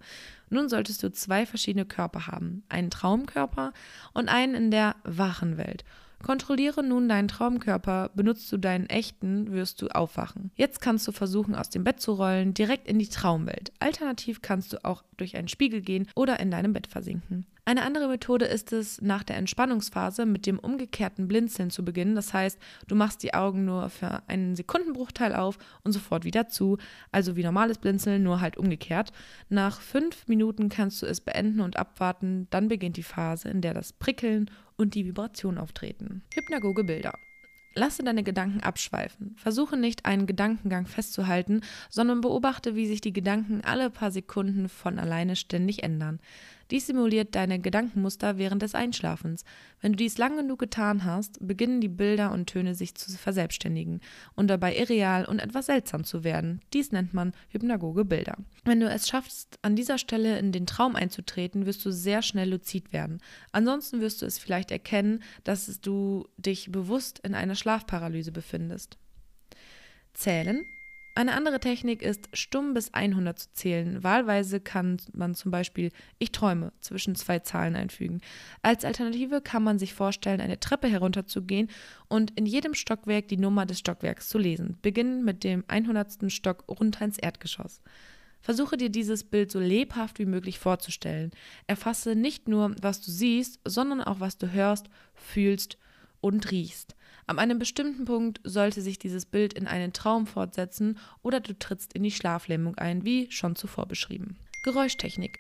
[0.50, 3.74] Nun solltest du zwei verschiedene Körper haben, einen Traumkörper
[4.14, 5.84] und einen in der wachen Welt.
[6.22, 10.52] Kontrolliere nun deinen Traumkörper, benutzt du deinen echten, wirst du aufwachen.
[10.56, 13.72] Jetzt kannst du versuchen, aus dem Bett zu rollen, direkt in die Traumwelt.
[13.80, 17.46] Alternativ kannst du auch durch einen Spiegel gehen oder in deinem Bett versinken.
[17.70, 22.16] Eine andere Methode ist es, nach der Entspannungsphase mit dem umgekehrten Blinzeln zu beginnen.
[22.16, 22.58] Das heißt,
[22.88, 26.80] du machst die Augen nur für einen Sekundenbruchteil auf und sofort wieder zu.
[27.12, 29.14] Also wie normales Blinzeln, nur halt umgekehrt.
[29.50, 32.48] Nach fünf Minuten kannst du es beenden und abwarten.
[32.50, 36.24] Dann beginnt die Phase, in der das Prickeln und die Vibration auftreten.
[36.34, 37.14] Hypnagoge Bilder.
[37.76, 39.36] Lasse deine Gedanken abschweifen.
[39.38, 41.62] Versuche nicht, einen Gedankengang festzuhalten,
[41.92, 46.20] sondern beobachte, wie sich die Gedanken alle paar Sekunden von alleine ständig ändern.
[46.72, 49.44] Dies simuliert deine Gedankenmuster während des Einschlafens.
[49.82, 54.02] Wenn du dies lang genug getan hast, beginnen die Bilder und Töne sich zu verselbstständigen
[54.36, 56.62] und dabei irreal und etwas seltsam zu werden.
[56.74, 58.38] Dies nennt man hypnagoge Bilder.
[58.66, 62.50] Wenn du es schaffst, an dieser Stelle in den Traum einzutreten, wirst du sehr schnell
[62.50, 63.20] luzid werden.
[63.52, 68.98] Ansonsten wirst du es vielleicht erkennen, dass du dich bewusst in einer Schlafparalyse befindest.
[70.14, 70.66] Zählen
[71.16, 74.04] eine andere Technik ist, stumm bis 100 zu zählen.
[74.04, 78.22] Wahlweise kann man zum Beispiel Ich träume zwischen zwei Zahlen einfügen.
[78.62, 81.70] Als Alternative kann man sich vorstellen, eine Treppe herunterzugehen
[82.08, 84.78] und in jedem Stockwerk die Nummer des Stockwerks zu lesen.
[84.82, 86.32] Beginnen mit dem 100.
[86.32, 87.82] Stock runter ins Erdgeschoss.
[88.42, 91.32] Versuche dir dieses Bild so lebhaft wie möglich vorzustellen.
[91.68, 95.78] Erfasse nicht nur, was du siehst, sondern auch, was du hörst, fühlst
[96.22, 96.96] und riechst.
[97.30, 101.94] An einem bestimmten Punkt sollte sich dieses Bild in einen Traum fortsetzen oder du trittst
[101.94, 104.40] in die Schlaflähmung ein, wie schon zuvor beschrieben.
[104.64, 105.38] Geräuschtechnik.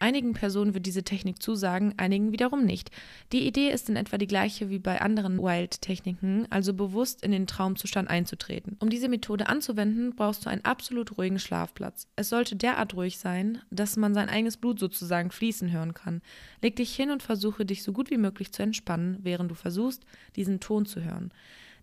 [0.00, 2.92] Einigen Personen wird diese Technik zusagen, einigen wiederum nicht.
[3.32, 7.48] Die Idee ist in etwa die gleiche wie bei anderen Wild-Techniken, also bewusst in den
[7.48, 8.76] Traumzustand einzutreten.
[8.78, 12.06] Um diese Methode anzuwenden, brauchst du einen absolut ruhigen Schlafplatz.
[12.14, 16.22] Es sollte derart ruhig sein, dass man sein eigenes Blut sozusagen fließen hören kann.
[16.62, 20.04] Leg dich hin und versuche dich so gut wie möglich zu entspannen, während du versuchst,
[20.36, 21.32] diesen Ton zu hören.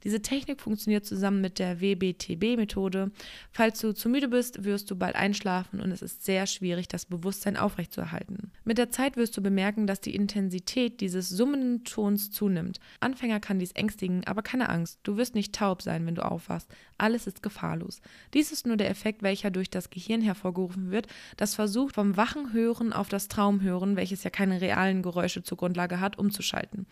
[0.04, 3.12] Diese Technik funktioniert zusammen mit der WBTB-Methode.
[3.52, 7.06] Falls du zu müde bist, wirst du bald einschlafen und es ist sehr schwierig, das
[7.06, 8.52] Bewusstsein aufrechtzuerhalten.
[8.64, 12.80] Mit der Zeit wirst du bemerken, dass die Intensität dieses summenden Tons zunimmt.
[13.00, 16.70] Anfänger kann dies ängstigen, aber keine Angst, du wirst nicht taub sein, wenn du aufwachst.
[16.98, 18.02] Alles ist gefahrlos.
[18.34, 22.54] Dies ist nur der Effekt, welcher durch das Gehirn hervorgerufen wird, das versucht, vom wachen
[22.54, 26.86] Hören auf das Traumhören, welches ja keine realen Geräusche zur Grundlage hat, umzuschalten.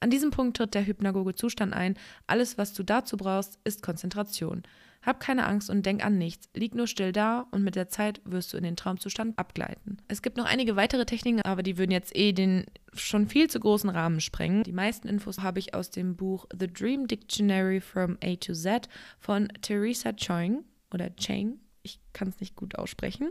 [0.00, 1.94] An diesem Punkt tritt der hypnagoge Zustand ein.
[2.26, 4.62] Alles, was du dazu brauchst, ist Konzentration.
[5.02, 6.48] Hab keine Angst und denk an nichts.
[6.54, 9.98] Lieg nur still da und mit der Zeit wirst du in den Traumzustand abgleiten.
[10.08, 13.60] Es gibt noch einige weitere Techniken, aber die würden jetzt eh den schon viel zu
[13.60, 14.64] großen Rahmen sprengen.
[14.64, 18.88] Die meisten Infos habe ich aus dem Buch The Dream Dictionary from A to Z
[19.20, 21.60] von Theresa Choing oder Chang.
[21.84, 23.30] Ich kann es nicht gut aussprechen.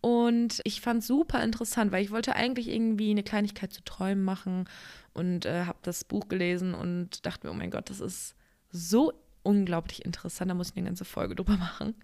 [0.00, 4.24] Und ich fand es super interessant, weil ich wollte eigentlich irgendwie eine Kleinigkeit zu träumen
[4.24, 4.68] machen
[5.12, 8.34] und äh, habe das Buch gelesen und dachte mir, oh mein Gott, das ist
[8.70, 9.12] so
[9.42, 10.50] unglaublich interessant.
[10.50, 11.94] Da muss ich eine ganze Folge drüber machen.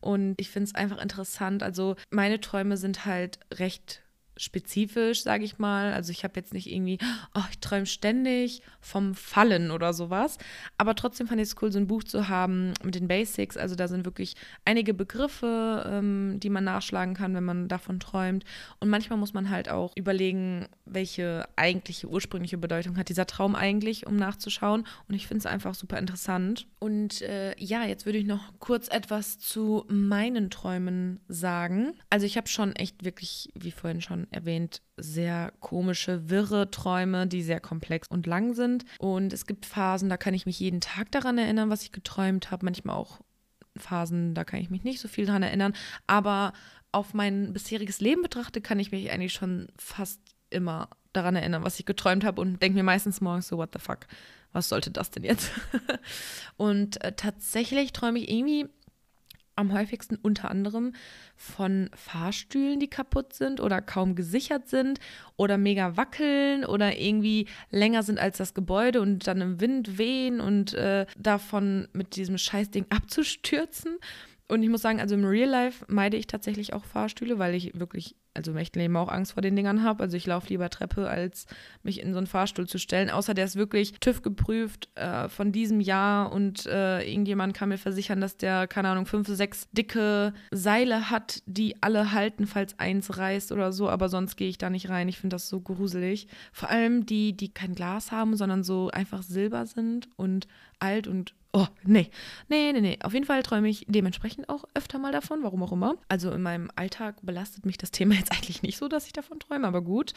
[0.00, 1.62] Und ich finde es einfach interessant.
[1.62, 4.03] Also meine Träume sind halt recht
[4.36, 5.92] spezifisch, sage ich mal.
[5.92, 6.98] Also ich habe jetzt nicht irgendwie,
[7.34, 10.38] oh, ich träume ständig vom Fallen oder sowas.
[10.78, 13.56] Aber trotzdem fand ich es cool, so ein Buch zu haben mit den Basics.
[13.56, 18.44] Also da sind wirklich einige Begriffe, ähm, die man nachschlagen kann, wenn man davon träumt.
[18.80, 24.06] Und manchmal muss man halt auch überlegen, welche eigentliche ursprüngliche Bedeutung hat dieser Traum eigentlich,
[24.06, 24.86] um nachzuschauen.
[25.08, 26.66] Und ich finde es einfach super interessant.
[26.78, 31.94] Und äh, ja, jetzt würde ich noch kurz etwas zu meinen Träumen sagen.
[32.10, 37.42] Also ich habe schon echt wirklich, wie vorhin schon erwähnt, sehr komische, wirre Träume, die
[37.42, 38.84] sehr komplex und lang sind.
[38.98, 42.50] Und es gibt Phasen, da kann ich mich jeden Tag daran erinnern, was ich geträumt
[42.50, 42.64] habe.
[42.64, 43.20] Manchmal auch
[43.76, 45.74] Phasen, da kann ich mich nicht so viel daran erinnern.
[46.06, 46.52] Aber
[46.92, 50.20] auf mein bisheriges Leben betrachte, kann ich mich eigentlich schon fast
[50.50, 53.78] immer daran erinnern, was ich geträumt habe und denke mir meistens morgens so, what the
[53.78, 54.06] fuck,
[54.52, 55.50] was sollte das denn jetzt?
[56.56, 58.66] und äh, tatsächlich träume ich irgendwie
[59.56, 60.92] am häufigsten unter anderem
[61.36, 65.00] von Fahrstühlen, die kaputt sind oder kaum gesichert sind
[65.36, 70.40] oder mega wackeln oder irgendwie länger sind als das Gebäude und dann im Wind wehen
[70.40, 73.98] und äh, davon mit diesem Scheißding abzustürzen.
[74.46, 77.78] Und ich muss sagen, also im Real Life meide ich tatsächlich auch Fahrstühle, weil ich
[77.78, 80.02] wirklich also im echten Leben auch Angst vor den Dingern habe.
[80.02, 81.46] Also ich laufe lieber Treppe, als
[81.82, 83.08] mich in so einen Fahrstuhl zu stellen.
[83.08, 87.78] Außer der ist wirklich TÜV geprüft äh, von diesem Jahr und äh, irgendjemand kann mir
[87.78, 93.16] versichern, dass der, keine Ahnung, fünf, sechs dicke Seile hat, die alle halten, falls eins
[93.16, 93.88] reißt oder so.
[93.88, 95.08] Aber sonst gehe ich da nicht rein.
[95.08, 96.26] Ich finde das so gruselig.
[96.52, 100.48] Vor allem die, die kein Glas haben, sondern so einfach Silber sind und
[100.80, 102.10] alt und Oh, nee.
[102.48, 102.98] Nee, nee, nee.
[103.00, 105.94] Auf jeden Fall träume ich dementsprechend auch öfter mal davon, warum auch immer.
[106.08, 109.38] Also in meinem Alltag belastet mich das Thema jetzt eigentlich nicht so, dass ich davon
[109.38, 110.14] träume, aber gut.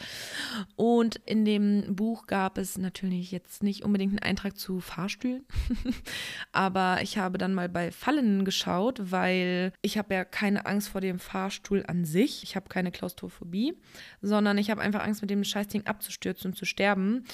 [0.74, 5.46] Und in dem Buch gab es natürlich jetzt nicht unbedingt einen Eintrag zu Fahrstühlen.
[6.52, 11.00] aber ich habe dann mal bei Fallen geschaut, weil ich habe ja keine Angst vor
[11.00, 12.42] dem Fahrstuhl an sich.
[12.42, 13.74] Ich habe keine Klaustrophobie,
[14.22, 17.26] sondern ich habe einfach Angst, mit dem Scheißding abzustürzen und zu sterben.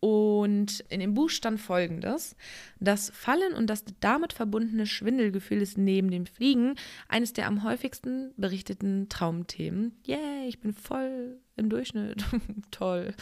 [0.00, 2.36] Und in dem Buch stand folgendes:
[2.80, 6.74] Das Fallen und das damit verbundene Schwindelgefühl ist neben dem Fliegen
[7.08, 9.94] eines der am häufigsten berichteten Traumthemen.
[10.04, 12.24] Yay, ich bin voll im Durchschnitt.
[12.70, 13.14] Toll.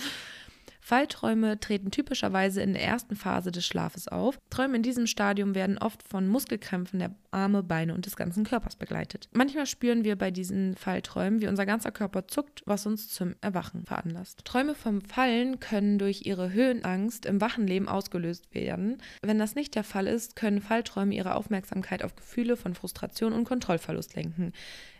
[0.84, 4.38] Fallträume treten typischerweise in der ersten Phase des Schlafes auf.
[4.50, 8.76] Träume in diesem Stadium werden oft von Muskelkrämpfen der Arme, Beine und des ganzen Körpers
[8.76, 9.30] begleitet.
[9.32, 13.86] Manchmal spüren wir bei diesen Fallträumen, wie unser ganzer Körper zuckt, was uns zum Erwachen
[13.86, 14.44] veranlasst.
[14.44, 18.98] Träume vom Fallen können durch ihre Höhenangst im wachen Leben ausgelöst werden.
[19.22, 23.44] Wenn das nicht der Fall ist, können Fallträume ihre Aufmerksamkeit auf Gefühle von Frustration und
[23.44, 24.52] Kontrollverlust lenken.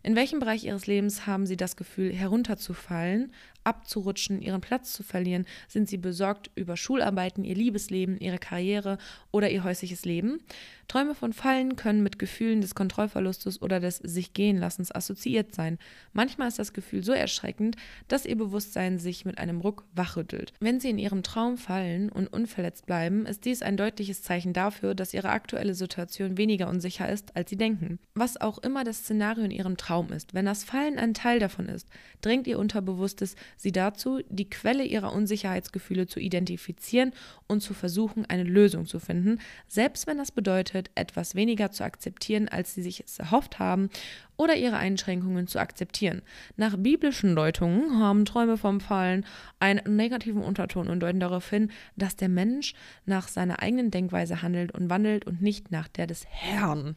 [0.05, 3.33] In welchem Bereich ihres Lebens haben sie das Gefühl, herunterzufallen,
[3.65, 5.47] abzurutschen, ihren Platz zu verlieren?
[5.67, 8.99] Sind sie besorgt über Schularbeiten, ihr Liebesleben, ihre Karriere
[9.31, 10.41] oder ihr häusliches Leben?
[10.89, 15.78] Träume von Fallen können mit Gefühlen des Kontrollverlustes oder des sich gehen lassens assoziiert sein.
[16.12, 17.76] Manchmal ist das Gefühl so erschreckend,
[18.09, 20.53] dass ihr Bewusstsein sich mit einem Ruck wachrüttelt.
[20.61, 24.95] Wenn sie in ihrem Traum fallen und unverletzt bleiben, ist dies ein deutliches Zeichen dafür,
[24.95, 27.99] dass ihre aktuelle Situation weniger unsicher ist, als sie denken.
[28.14, 31.68] Was auch immer das Szenario in ihrem Traum ist, wenn das Fallen ein Teil davon
[31.68, 31.89] ist,
[32.20, 37.12] drängt ihr Unterbewusstes sie dazu, die Quelle ihrer Unsicherheitsgefühle zu identifizieren
[37.47, 42.49] und zu versuchen, eine Lösung zu finden, selbst wenn das bedeutet, etwas weniger zu akzeptieren,
[42.49, 43.91] als sie sich es erhofft haben
[44.37, 46.22] oder ihre Einschränkungen zu akzeptieren.
[46.57, 49.25] Nach biblischen Deutungen haben Träume vom Fallen
[49.61, 52.75] einen negativen Unterton und deuten darauf hin, dass der Mensch
[53.07, 56.97] nach seiner eigenen Denkweise handelt und wandelt und nicht nach der des Herrn.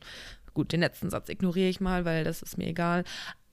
[0.53, 3.03] Gut, den letzten Satz ignoriere ich mal, weil das ist mir egal.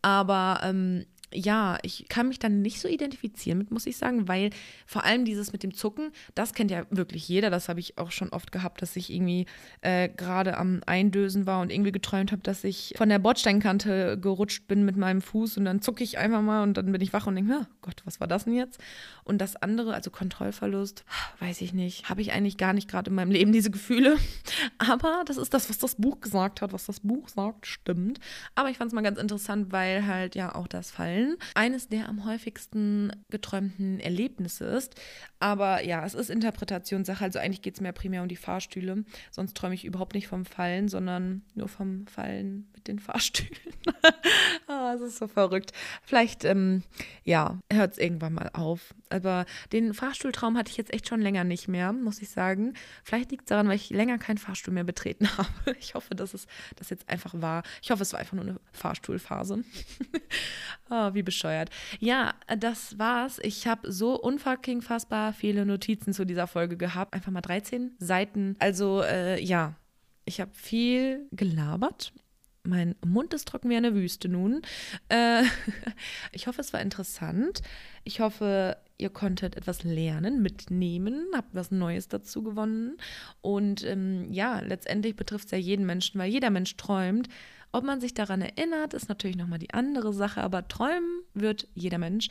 [0.01, 4.51] Aber ähm, ja, ich kann mich dann nicht so identifizieren mit, muss ich sagen, weil
[4.87, 7.51] vor allem dieses mit dem Zucken, das kennt ja wirklich jeder.
[7.51, 9.47] Das habe ich auch schon oft gehabt, dass ich irgendwie
[9.81, 14.69] äh, gerade am Eindösen war und irgendwie geträumt habe, dass ich von der Bordsteinkante gerutscht
[14.69, 17.27] bin mit meinem Fuß und dann zucke ich einfach mal und dann bin ich wach
[17.27, 18.81] und denke, oh Gott, was war das denn jetzt?
[19.25, 21.05] Und das andere, also Kontrollverlust,
[21.41, 24.17] weiß ich nicht, habe ich eigentlich gar nicht gerade in meinem Leben diese Gefühle.
[24.79, 28.21] Aber das ist das, was das Buch gesagt hat, was das Buch sagt, stimmt.
[28.55, 31.89] Aber ich fand es mal ganz interessant, weil halt ja auch das Fallen Fallen eines
[31.89, 34.95] der am häufigsten geträumten Erlebnisse ist.
[35.39, 37.25] Aber ja, es ist Interpretationssache.
[37.25, 39.05] Also eigentlich geht es mir primär um die Fahrstühle.
[39.31, 43.75] Sonst träume ich überhaupt nicht vom Fallen, sondern nur vom Fallen den Fahrstühlen.
[44.69, 45.73] oh, es ist so verrückt.
[46.03, 46.83] Vielleicht, ähm,
[47.25, 48.95] ja, hört es irgendwann mal auf.
[49.11, 52.75] Aber den Fahrstuhltraum hatte ich jetzt echt schon länger nicht mehr, muss ich sagen.
[53.03, 55.77] Vielleicht liegt es daran, weil ich länger keinen Fahrstuhl mehr betreten habe.
[55.79, 57.63] Ich hoffe, dass es das jetzt einfach war.
[57.83, 59.65] Ich hoffe, es war einfach nur eine Fahrstuhlphase.
[60.91, 61.71] oh, wie bescheuert.
[62.01, 63.39] Ja, das war's.
[63.43, 67.15] Ich habe so unfucking fassbar viele Notizen zu dieser Folge gehabt.
[67.15, 68.57] Einfach mal 13 Seiten.
[68.59, 69.75] Also, äh, ja,
[70.25, 72.13] ich habe viel gelabert.
[72.67, 74.63] Mein Mund ist trocken wie eine Wüste nun.
[75.09, 75.43] Äh,
[76.33, 77.63] ich hoffe, es war interessant.
[78.05, 82.97] Ich hoffe, ihr konntet etwas lernen, mitnehmen, habt was Neues dazu gewonnen.
[83.43, 87.29] Und ähm, ja, letztendlich betrifft es ja jeden Menschen, weil jeder Mensch träumt.
[87.73, 91.99] Ob man sich daran erinnert, ist natürlich nochmal die andere Sache, aber träumen wird jeder
[91.99, 92.29] Mensch.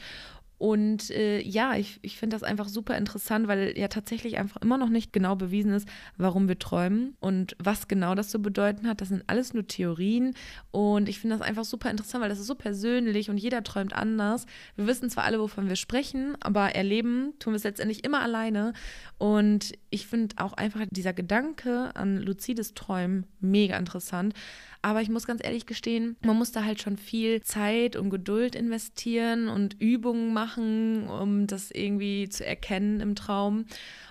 [0.63, 4.77] Und äh, ja, ich, ich finde das einfach super interessant, weil ja tatsächlich einfach immer
[4.77, 9.01] noch nicht genau bewiesen ist, warum wir träumen und was genau das zu bedeuten hat.
[9.01, 10.33] Das sind alles nur Theorien.
[10.71, 13.91] Und ich finde das einfach super interessant, weil das ist so persönlich und jeder träumt
[13.91, 14.45] anders.
[14.77, 18.71] Wir wissen zwar alle, wovon wir sprechen, aber erleben tun wir es letztendlich immer alleine.
[19.17, 24.33] Und ich finde auch einfach dieser Gedanke an luzides Träumen mega interessant.
[24.81, 28.55] Aber ich muss ganz ehrlich gestehen, man muss da halt schon viel Zeit und Geduld
[28.55, 33.65] investieren und Übungen machen, um das irgendwie zu erkennen im Traum.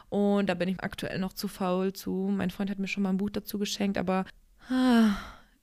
[0.09, 2.31] Und da bin ich aktuell noch zu faul zu.
[2.33, 4.25] Mein Freund hat mir schon mal ein Buch dazu geschenkt, aber
[4.71, 5.17] ah,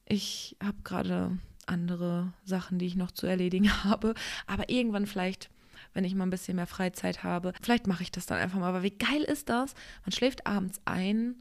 [0.05, 4.15] ich habe gerade andere Sachen, die ich noch zu erledigen habe.
[4.47, 5.49] Aber irgendwann vielleicht
[5.93, 7.53] wenn ich mal ein bisschen mehr Freizeit habe.
[7.61, 8.69] Vielleicht mache ich das dann einfach mal.
[8.69, 9.73] Aber wie geil ist das?
[10.05, 11.35] Man schläft abends ein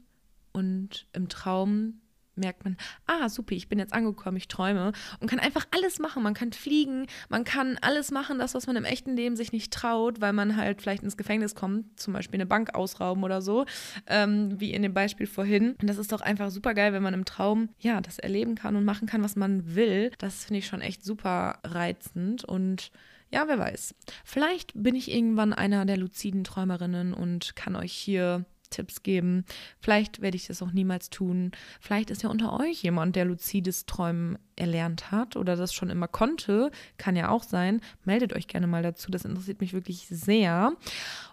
[0.51, 2.01] und im Traum
[2.39, 6.23] merkt man, ah, super, ich bin jetzt angekommen, ich träume und kann einfach alles machen.
[6.23, 9.71] Man kann fliegen, man kann alles machen, das, was man im echten Leben sich nicht
[9.71, 13.65] traut, weil man halt vielleicht ins Gefängnis kommt, zum Beispiel eine Bank ausrauben oder so,
[14.07, 15.75] ähm, wie in dem Beispiel vorhin.
[15.81, 18.75] Und das ist doch einfach super geil, wenn man im Traum, ja, das erleben kann
[18.75, 20.11] und machen kann, was man will.
[20.17, 22.91] Das finde ich schon echt super reizend und
[23.31, 23.95] ja, wer weiß.
[24.23, 29.45] Vielleicht bin ich irgendwann einer der luziden Träumerinnen und kann euch hier Tipps geben.
[29.79, 31.51] Vielleicht werde ich das auch niemals tun.
[31.79, 36.07] Vielleicht ist ja unter euch jemand, der luzides Träumen erlernt hat oder das schon immer
[36.07, 36.71] konnte.
[36.97, 37.81] Kann ja auch sein.
[38.03, 39.11] Meldet euch gerne mal dazu.
[39.11, 40.73] Das interessiert mich wirklich sehr.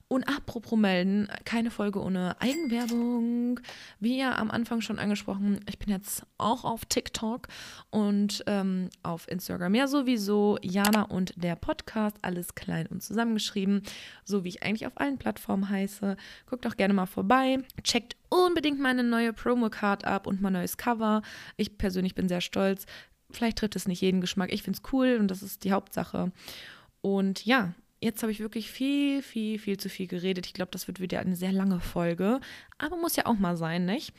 [0.09, 3.59] Und apropos melden, keine Folge ohne Eigenwerbung.
[3.98, 7.48] Wie ja am Anfang schon angesprochen, ich bin jetzt auch auf TikTok
[7.90, 10.59] und ähm, auf Instagram ja sowieso.
[10.62, 13.82] Jana und der Podcast, alles klein und zusammengeschrieben,
[14.24, 16.16] so wie ich eigentlich auf allen Plattformen heiße.
[16.48, 17.59] Guckt auch gerne mal vorbei.
[17.82, 21.22] Checkt unbedingt meine neue Promo-Card ab und mein neues Cover.
[21.57, 22.86] Ich persönlich bin sehr stolz.
[23.32, 24.52] Vielleicht trifft es nicht jeden Geschmack.
[24.52, 26.30] Ich finde es cool und das ist die Hauptsache.
[27.00, 30.47] Und ja, Jetzt habe ich wirklich viel, viel, viel zu viel geredet.
[30.47, 32.40] Ich glaube, das wird wieder eine sehr lange Folge.
[32.78, 34.12] Aber muss ja auch mal sein, nicht?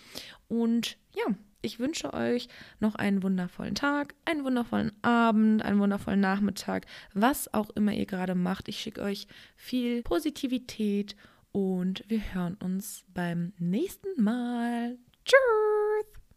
[0.48, 2.48] Und ja, ich wünsche euch
[2.80, 8.36] noch einen wundervollen Tag, einen wundervollen Abend, einen wundervollen Nachmittag, was auch immer ihr gerade
[8.36, 8.68] macht.
[8.68, 11.16] Ich schicke euch viel Positivität
[11.52, 14.98] und wir hören uns beim nächsten Mal.
[15.26, 15.38] Tschüss!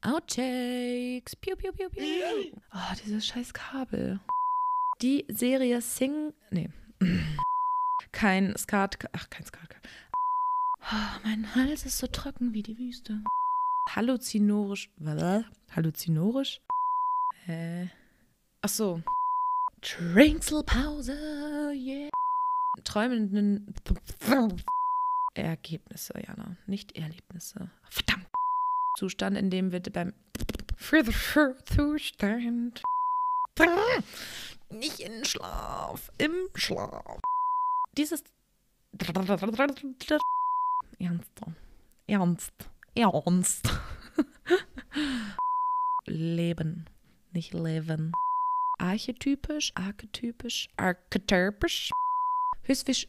[0.03, 1.37] Outtakes.
[1.37, 2.03] Piu, piu, piu, piu.
[2.73, 4.19] Oh, dieses scheiß Kabel.
[5.03, 6.33] Die Serie Sing.
[6.51, 6.71] Nee,
[8.13, 8.99] kein Skat.
[9.13, 9.69] Ach, kein Skat.
[10.93, 13.23] Oh, mein Hals ist so trocken wie die Wüste.
[13.95, 14.91] Halluzinorisch.
[14.99, 15.45] Was?
[15.75, 16.61] Halluzinorisch?
[17.45, 17.91] Hä?
[18.63, 19.03] Ach so.
[19.83, 22.11] Trinkselpause, yeah.
[22.85, 23.75] Träumenden
[25.35, 27.71] Ergebnisse, Jana, nicht Erlebnisse.
[27.89, 28.27] Verdammt.
[28.99, 30.13] Zustand, in dem wir beim
[30.77, 32.83] Zustand
[34.71, 37.21] Nicht in Schlaf, im Schlaf.
[37.97, 38.23] Dieses
[40.99, 41.41] Ernst.
[42.07, 42.53] Ernst.
[42.95, 43.69] Ernst.
[46.07, 46.87] Leben,
[47.33, 48.13] nicht leben.
[48.79, 51.91] Archetypisch, archetypisch, archetypisch.
[52.65, 53.09] Höchstwisch.